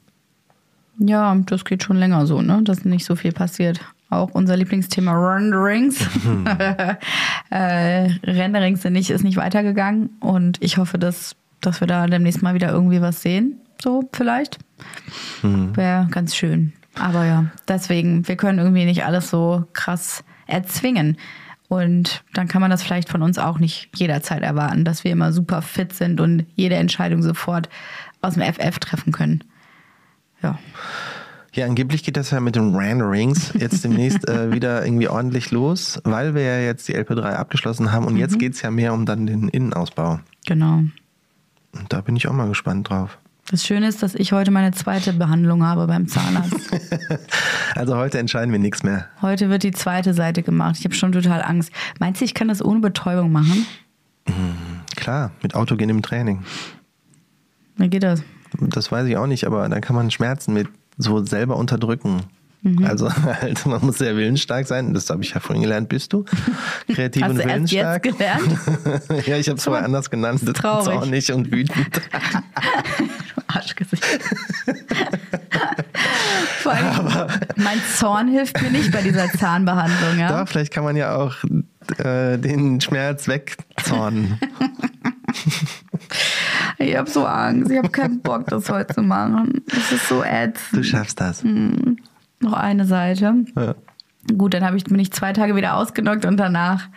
[0.97, 2.61] Ja, das geht schon länger so, ne?
[2.63, 3.81] dass nicht so viel passiert.
[4.09, 5.97] Auch unser Lieblingsthema Renderings.
[7.49, 12.41] äh, Renderings sind nicht, ist nicht weitergegangen und ich hoffe, dass dass wir da demnächst
[12.41, 13.59] mal wieder irgendwie was sehen.
[13.81, 14.59] So vielleicht.
[15.41, 16.73] Wäre ganz schön.
[16.99, 21.17] Aber ja, deswegen, wir können irgendwie nicht alles so krass erzwingen.
[21.67, 25.33] Und dann kann man das vielleicht von uns auch nicht jederzeit erwarten, dass wir immer
[25.33, 27.69] super fit sind und jede Entscheidung sofort
[28.21, 29.43] aus dem FF treffen können.
[30.41, 30.59] Ja.
[31.53, 36.01] Ja, angeblich geht das ja mit den Renderings jetzt demnächst äh, wieder irgendwie ordentlich los,
[36.03, 39.25] weil wir ja jetzt die LP3 abgeschlossen haben und jetzt geht's ja mehr um dann
[39.25, 40.19] den Innenausbau.
[40.45, 40.83] Genau.
[41.71, 43.17] Und da bin ich auch mal gespannt drauf.
[43.51, 46.71] Das Schöne ist, dass ich heute meine zweite Behandlung habe beim Zahnarzt.
[47.75, 49.09] Also heute entscheiden wir nichts mehr.
[49.21, 50.77] Heute wird die zweite Seite gemacht.
[50.79, 51.71] Ich habe schon total Angst.
[51.99, 53.65] Meinst du, ich kann das ohne Betäubung machen?
[54.95, 56.43] Klar, mit autogenem Training.
[57.75, 58.23] Wie geht das?
[58.61, 62.21] Das weiß ich auch nicht, aber da kann man Schmerzen mit so selber unterdrücken.
[62.83, 64.93] Also halt, man muss sehr willensstark sein.
[64.93, 65.89] Das habe ich ja vorhin gelernt.
[65.89, 66.23] Bist du
[66.87, 68.05] kreativ Hast und du erst willensstark?
[68.05, 69.27] jetzt gelernt?
[69.27, 70.41] ja, ich habe es vorher anders genannt.
[70.55, 70.85] traurig.
[70.85, 72.01] Zornig und wütend.
[73.55, 74.03] Arschgesicht.
[76.59, 80.39] Vor allem, mein Zorn hilft mir nicht bei dieser Zahnbehandlung, ja?
[80.39, 81.35] Doch, vielleicht kann man ja auch
[81.99, 84.39] äh, den Schmerz wegzornen.
[86.77, 87.71] Ich habe so Angst.
[87.71, 89.63] Ich habe keinen Bock, das heute zu machen.
[89.67, 90.79] Das ist so ätzend.
[90.79, 91.43] Du schaffst das.
[91.43, 93.45] Noch eine Seite.
[93.55, 93.75] Ja.
[94.37, 96.87] Gut, dann habe ich, bin ich zwei Tage wieder ausgenockt und danach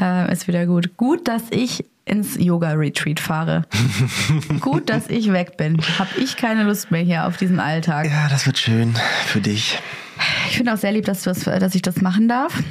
[0.00, 0.96] äh, ist wieder gut.
[0.96, 3.64] Gut, dass ich ins Yoga-Retreat fahre.
[4.60, 5.76] gut, dass ich weg bin.
[5.98, 8.06] Habe ich keine Lust mehr hier auf diesen Alltag.
[8.06, 8.94] ja, das wird schön
[9.26, 9.78] für dich.
[10.48, 12.62] Ich finde auch sehr lieb, dass, du das, dass ich das machen darf.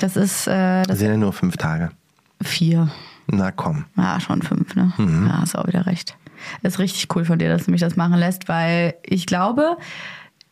[0.00, 1.90] Das ist äh, Das sind ja nur fünf Tage.
[2.40, 2.88] vier.
[3.26, 3.84] Na komm.
[3.96, 4.92] Ja, schon fünf, ne?
[4.98, 6.16] Ja, hast auch wieder recht.
[6.62, 9.76] Ist richtig cool von dir, dass du mich das machen lässt, weil ich glaube,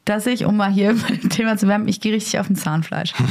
[0.04, 2.56] dass ich, um mal hier bei dem Thema zu werben, ich gehe richtig auf den
[2.56, 3.12] Zahnfleisch.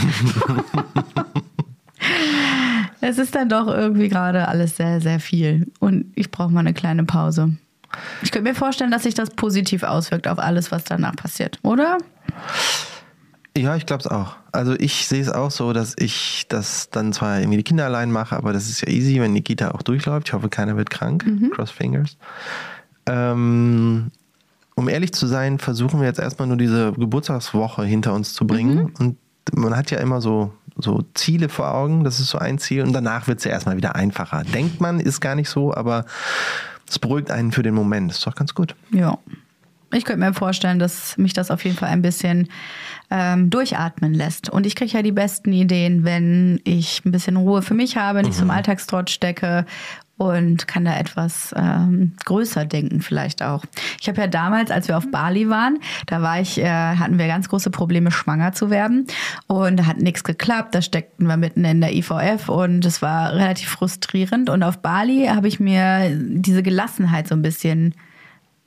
[3.01, 5.71] es ist dann doch irgendwie gerade alles sehr, sehr viel.
[5.79, 7.57] Und ich brauche mal eine kleine Pause.
[8.21, 11.97] Ich könnte mir vorstellen, dass sich das positiv auswirkt auf alles, was danach passiert, oder?
[13.57, 14.35] Ja, ich glaube es auch.
[14.51, 18.11] Also ich sehe es auch so, dass ich das dann zwar irgendwie die Kinder allein
[18.11, 20.29] mache, aber das ist ja easy, wenn Nikita auch durchläuft.
[20.29, 21.25] Ich hoffe, keiner wird krank.
[21.51, 22.17] Cross fingers.
[23.05, 24.11] Ähm,
[24.75, 28.93] um ehrlich zu sein, versuchen wir jetzt erstmal nur diese Geburtstagswoche hinter uns zu bringen.
[28.97, 29.17] Und
[29.53, 32.03] man hat ja immer so, so Ziele vor Augen.
[32.03, 32.83] Das ist so ein Ziel.
[32.83, 34.43] Und danach wird es ja erstmal wieder einfacher.
[34.43, 36.05] Denkt man, ist gar nicht so, aber
[36.87, 38.11] es beruhigt einen für den Moment.
[38.11, 38.75] ist doch ganz gut.
[38.91, 39.17] Ja.
[39.91, 42.47] Ich könnte mir vorstellen, dass mich das auf jeden Fall ein bisschen
[43.09, 44.49] ähm, durchatmen lässt.
[44.49, 48.21] Und ich kriege ja die besten Ideen, wenn ich ein bisschen Ruhe für mich habe,
[48.21, 49.65] nicht so im Alltagstrott stecke
[50.19, 53.63] und kann da etwas ähm, größer denken vielleicht auch.
[54.01, 57.27] Ich habe ja damals, als wir auf Bali waren, da war ich, äh, hatten wir
[57.27, 59.07] ganz große Probleme, schwanger zu werden
[59.47, 60.75] und da hat nichts geklappt.
[60.75, 64.49] Da steckten wir mitten in der IVF und es war relativ frustrierend.
[64.49, 67.95] Und auf Bali habe ich mir diese Gelassenheit so ein bisschen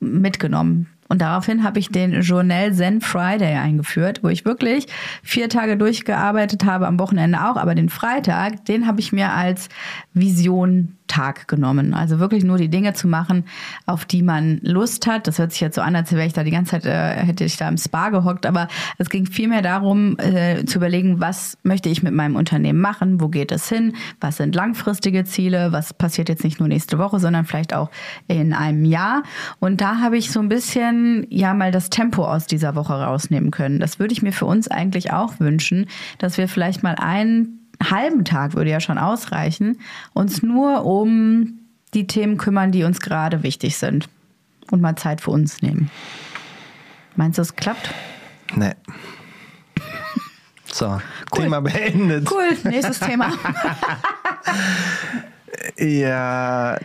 [0.00, 0.88] mitgenommen.
[1.12, 4.86] Und daraufhin habe ich den Journal Zen Friday eingeführt, wo ich wirklich
[5.22, 7.56] vier Tage durchgearbeitet habe, am Wochenende auch.
[7.56, 9.68] Aber den Freitag, den habe ich mir als
[10.14, 11.92] Vision Tag genommen.
[11.92, 13.44] Also wirklich nur die Dinge zu machen,
[13.84, 15.26] auf die man Lust hat.
[15.26, 17.44] Das hört sich jetzt so an, als wäre ich da die ganze Zeit, äh, hätte
[17.44, 18.46] ich da im Spa gehockt.
[18.46, 23.20] Aber es ging vielmehr darum, äh, zu überlegen, was möchte ich mit meinem Unternehmen machen?
[23.20, 23.94] Wo geht es hin?
[24.20, 25.70] Was sind langfristige Ziele?
[25.72, 27.90] Was passiert jetzt nicht nur nächste Woche, sondern vielleicht auch
[28.26, 29.22] in einem Jahr?
[29.60, 33.50] Und da habe ich so ein bisschen, ja, mal das Tempo aus dieser Woche rausnehmen
[33.50, 33.80] können.
[33.80, 35.86] Das würde ich mir für uns eigentlich auch wünschen,
[36.18, 39.78] dass wir vielleicht mal einen halben Tag würde ja schon ausreichen,
[40.12, 41.58] uns nur um
[41.94, 44.08] die Themen kümmern, die uns gerade wichtig sind
[44.70, 45.90] und mal Zeit für uns nehmen.
[47.16, 47.92] Meinst du, es klappt?
[48.54, 48.72] Nee.
[50.72, 51.00] So,
[51.34, 52.30] Thema beendet.
[52.30, 53.32] Cool, nächstes Thema.
[55.76, 56.78] Ja,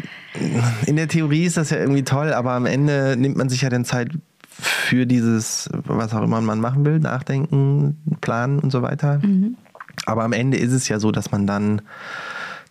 [0.86, 3.70] in der Theorie ist das ja irgendwie toll, aber am Ende nimmt man sich ja
[3.70, 4.12] dann Zeit
[4.50, 9.22] für dieses, was auch immer man machen will, nachdenken, planen und so weiter.
[10.06, 11.82] Aber am Ende ist es ja so, dass man dann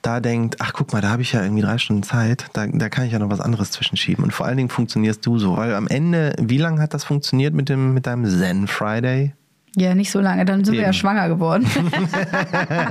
[0.03, 2.89] da denkt, ach guck mal, da habe ich ja irgendwie drei Stunden Zeit, da, da
[2.89, 4.25] kann ich ja noch was anderes zwischenschieben.
[4.25, 7.55] Und vor allen Dingen funktionierst du so, weil am Ende, wie lange hat das funktioniert
[7.55, 9.35] mit, dem, mit deinem Zen Friday?
[9.75, 10.95] Ja, nicht so lange, dann sind wir ja Eben.
[10.95, 11.67] schwanger geworden.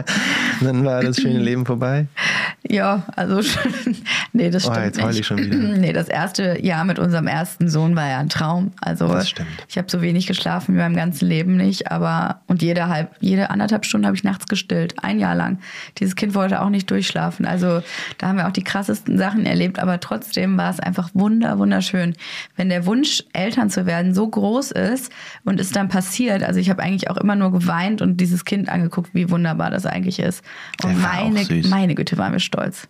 [0.61, 2.07] Dann war das schöne Leben vorbei.
[2.69, 3.95] ja, also schon,
[4.33, 5.19] nee, das Oh, stimmt jetzt heul nicht.
[5.19, 5.55] ich schon wieder.
[5.57, 8.71] Nee, das erste Jahr mit unserem ersten Sohn war ja ein Traum.
[8.81, 9.47] Also Das stimmt.
[9.67, 13.49] ich habe so wenig geschlafen wie meinem ganzen Leben nicht, aber und jede halb, jede
[13.49, 15.59] anderthalb Stunden habe ich nachts gestillt, ein Jahr lang.
[15.99, 17.45] Dieses Kind wollte auch nicht durchschlafen.
[17.45, 17.81] Also
[18.17, 22.15] da haben wir auch die krassesten Sachen erlebt, aber trotzdem war es einfach wunder, wunderschön.
[22.55, 25.11] Wenn der Wunsch, Eltern zu werden, so groß ist
[25.43, 28.69] und es dann passiert, also ich habe eigentlich auch immer nur geweint und dieses Kind
[28.69, 30.43] angeguckt, wie wunderbar das eigentlich ist.
[30.83, 31.69] Und Der war auch meine, süß.
[31.69, 32.87] meine Güte, waren wir stolz.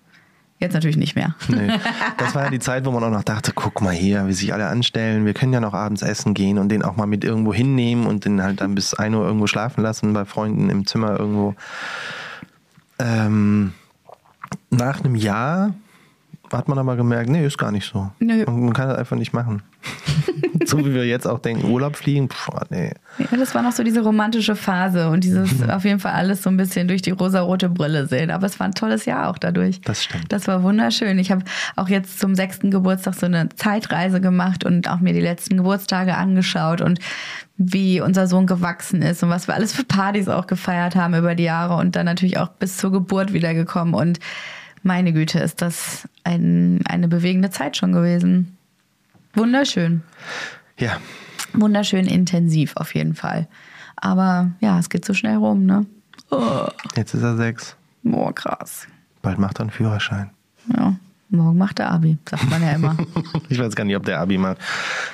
[0.59, 1.35] Jetzt natürlich nicht mehr.
[1.49, 1.73] Nee.
[2.17, 4.53] Das war ja die Zeit, wo man auch noch dachte, guck mal hier, wie sich
[4.53, 5.25] alle anstellen.
[5.25, 8.23] Wir können ja noch abends essen gehen und den auch mal mit irgendwo hinnehmen und
[8.25, 11.55] den halt dann bis 1 Uhr irgendwo schlafen lassen bei Freunden im Zimmer irgendwo.
[12.99, 13.73] Ähm,
[14.69, 15.73] nach einem Jahr
[16.51, 18.11] hat man aber gemerkt, nee, ist gar nicht so.
[18.19, 18.45] Nö.
[18.45, 19.61] Man kann das einfach nicht machen.
[20.65, 22.91] so wie wir jetzt auch denken, Urlaub fliegen, pff, nee.
[23.17, 26.49] Ja, das war noch so diese romantische Phase und dieses auf jeden Fall alles so
[26.49, 28.31] ein bisschen durch die rosarote Brille sehen.
[28.31, 29.81] Aber es war ein tolles Jahr auch dadurch.
[29.81, 30.31] Das stimmt.
[30.31, 31.19] Das war wunderschön.
[31.19, 31.43] Ich habe
[31.75, 36.15] auch jetzt zum sechsten Geburtstag so eine Zeitreise gemacht und auch mir die letzten Geburtstage
[36.15, 36.99] angeschaut und
[37.57, 41.35] wie unser Sohn gewachsen ist und was wir alles für Partys auch gefeiert haben über
[41.35, 43.93] die Jahre und dann natürlich auch bis zur Geburt wiedergekommen.
[43.93, 44.19] Und
[44.85, 48.57] meine Güte, ist das ein, eine bewegende Zeit schon gewesen.
[49.33, 50.01] Wunderschön.
[50.79, 50.97] Ja,
[51.53, 53.47] Wunderschön intensiv auf jeden Fall.
[53.95, 55.85] Aber ja, es geht so schnell rum, ne?
[56.31, 57.75] Oh, jetzt ist er sechs.
[58.03, 58.87] boah, krass.
[59.21, 60.29] Bald macht er einen Führerschein.
[60.75, 60.95] Ja,
[61.29, 62.97] morgen macht er Abi, sagt man ja immer.
[63.49, 64.57] Ich weiß gar nicht, ob der Abi macht.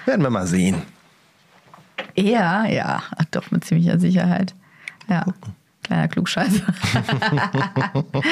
[0.05, 0.81] Werden wir mal sehen.
[2.15, 4.55] Eher, ja, doch mit ziemlicher Sicherheit.
[5.07, 5.25] Ja,
[5.91, 6.63] kleiner Klugscheißer.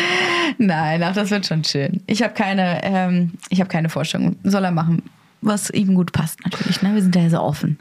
[0.58, 2.02] Nein, ach, das wird schon schön.
[2.08, 4.38] Ich habe keine, ähm, ich habe keine Vorstellung.
[4.44, 5.04] Soll er machen,
[5.42, 6.82] was ihm gut passt natürlich.
[6.82, 6.96] Ne?
[6.96, 7.78] Wir sind ja so offen.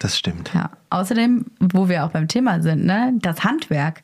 [0.00, 0.50] Das stimmt.
[0.54, 0.70] Ja.
[0.90, 4.02] Außerdem, wo wir auch beim Thema sind, ne, das Handwerk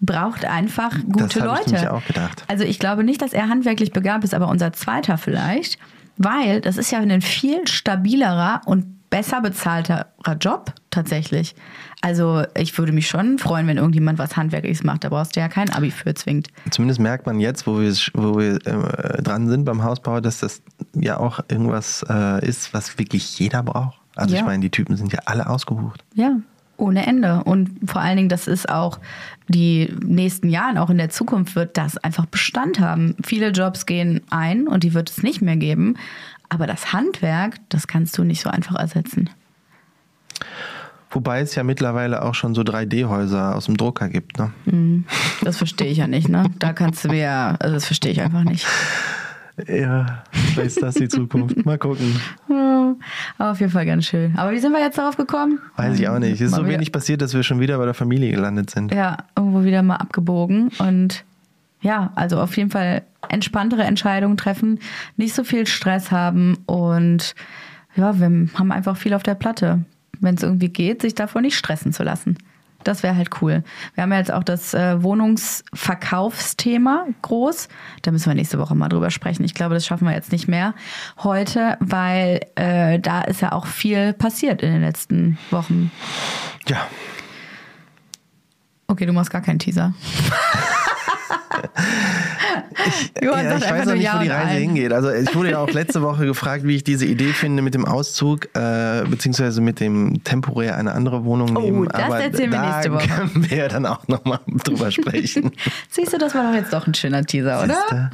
[0.00, 1.70] braucht einfach gute Das hab ich Leute.
[1.72, 2.44] nämlich auch gedacht.
[2.48, 5.78] Also ich glaube nicht, dass er handwerklich begabt ist, aber unser zweiter vielleicht,
[6.18, 10.06] weil das ist ja ein viel stabilerer und besser bezahlterer
[10.40, 11.54] Job tatsächlich.
[12.00, 15.04] Also ich würde mich schon freuen, wenn irgendjemand was Handwerkliches macht.
[15.04, 16.48] Da brauchst du ja kein Abi für zwingend.
[16.70, 20.62] Zumindest merkt man jetzt, wo wir, wo wir äh, dran sind beim Hausbau, dass das
[20.94, 23.98] ja auch irgendwas äh, ist, was wirklich jeder braucht.
[24.16, 24.40] Also Ja.
[24.40, 26.02] ich meine, die Typen sind ja alle ausgebucht.
[26.14, 26.36] Ja,
[26.78, 27.44] ohne Ende.
[27.44, 28.98] Und vor allen Dingen, das ist auch
[29.48, 33.14] die nächsten Jahren, auch in der Zukunft wird das einfach Bestand haben.
[33.24, 35.96] Viele Jobs gehen ein und die wird es nicht mehr geben.
[36.48, 39.30] Aber das Handwerk, das kannst du nicht so einfach ersetzen.
[41.10, 44.38] Wobei es ja mittlerweile auch schon so 3D-Häuser aus dem Drucker gibt.
[44.38, 45.04] Ne?
[45.42, 46.44] Das verstehe ich ja nicht, ne?
[46.58, 48.66] Da kannst du mir ja, also das verstehe ich einfach nicht.
[49.68, 51.64] Ja, vielleicht ist das die Zukunft.
[51.64, 52.20] Mal gucken.
[53.38, 54.36] Aber auf jeden Fall ganz schön.
[54.36, 55.60] Aber wie sind wir jetzt darauf gekommen?
[55.76, 56.34] Weiß ich auch nicht.
[56.34, 58.92] Es ist Mal so wenig passiert, dass wir schon wieder bei der Familie gelandet sind.
[58.92, 60.70] Ja, irgendwo wieder mal abgebogen.
[60.78, 61.24] Und
[61.80, 64.80] ja, also auf jeden Fall entspanntere Entscheidungen treffen,
[65.16, 67.34] nicht so viel Stress haben und
[67.96, 69.80] ja, wir haben einfach viel auf der Platte.
[70.20, 72.38] Wenn es irgendwie geht, sich davon nicht stressen zu lassen.
[72.84, 73.64] Das wäre halt cool.
[73.94, 77.68] Wir haben ja jetzt auch das äh, Wohnungsverkaufsthema groß.
[78.02, 79.44] Da müssen wir nächste Woche mal drüber sprechen.
[79.44, 80.74] Ich glaube, das schaffen wir jetzt nicht mehr
[81.22, 85.90] heute, weil äh, da ist ja auch viel passiert in den letzten Wochen.
[86.68, 86.86] Ja,
[88.88, 89.94] Okay, du machst gar keinen Teaser.
[93.22, 94.58] Johann ja, ich weiß noch nicht, Ja wo die Reise Nein.
[94.58, 94.92] hingeht.
[94.92, 97.84] Also ich wurde ja auch letzte Woche gefragt, wie ich diese Idee finde mit dem
[97.84, 101.88] Auszug, äh, beziehungsweise mit dem temporär eine andere Wohnung Oh, nehmen.
[101.88, 103.08] das Aber erzählen wir nächste Woche.
[103.08, 105.52] können wir ja dann auch nochmal drüber sprechen.
[105.90, 108.10] Siehst du, das war doch jetzt doch ein schöner Teaser, oder?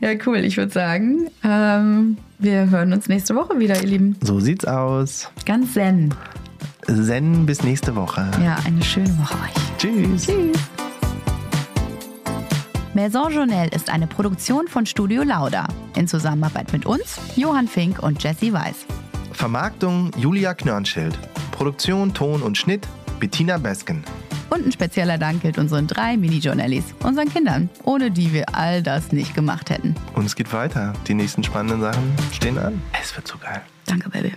[0.00, 0.38] Ja, cool.
[0.38, 4.16] Ich würde sagen, ähm, wir hören uns nächste Woche wieder, ihr Lieben.
[4.22, 5.30] So sieht's aus.
[5.44, 6.14] Ganz zen.
[6.86, 8.26] Zen bis nächste Woche.
[8.44, 9.78] Ja, eine schöne Woche euch.
[9.78, 10.28] Tschüss.
[12.96, 15.68] Maison Journelle ist eine Produktion von Studio Lauda.
[15.96, 18.86] In Zusammenarbeit mit uns, Johann Fink und Jesse Weiß.
[19.32, 21.18] Vermarktung Julia Knörnschild.
[21.52, 22.88] Produktion, Ton und Schnitt
[23.20, 24.02] Bettina Besken.
[24.48, 29.12] Und ein spezieller Dank gilt unseren drei Mini-Journellis, unseren Kindern, ohne die wir all das
[29.12, 29.94] nicht gemacht hätten.
[30.14, 30.94] Und es geht weiter.
[31.06, 32.80] Die nächsten spannenden Sachen stehen an.
[32.98, 33.60] Es wird so geil.
[33.84, 34.32] Danke, Baby.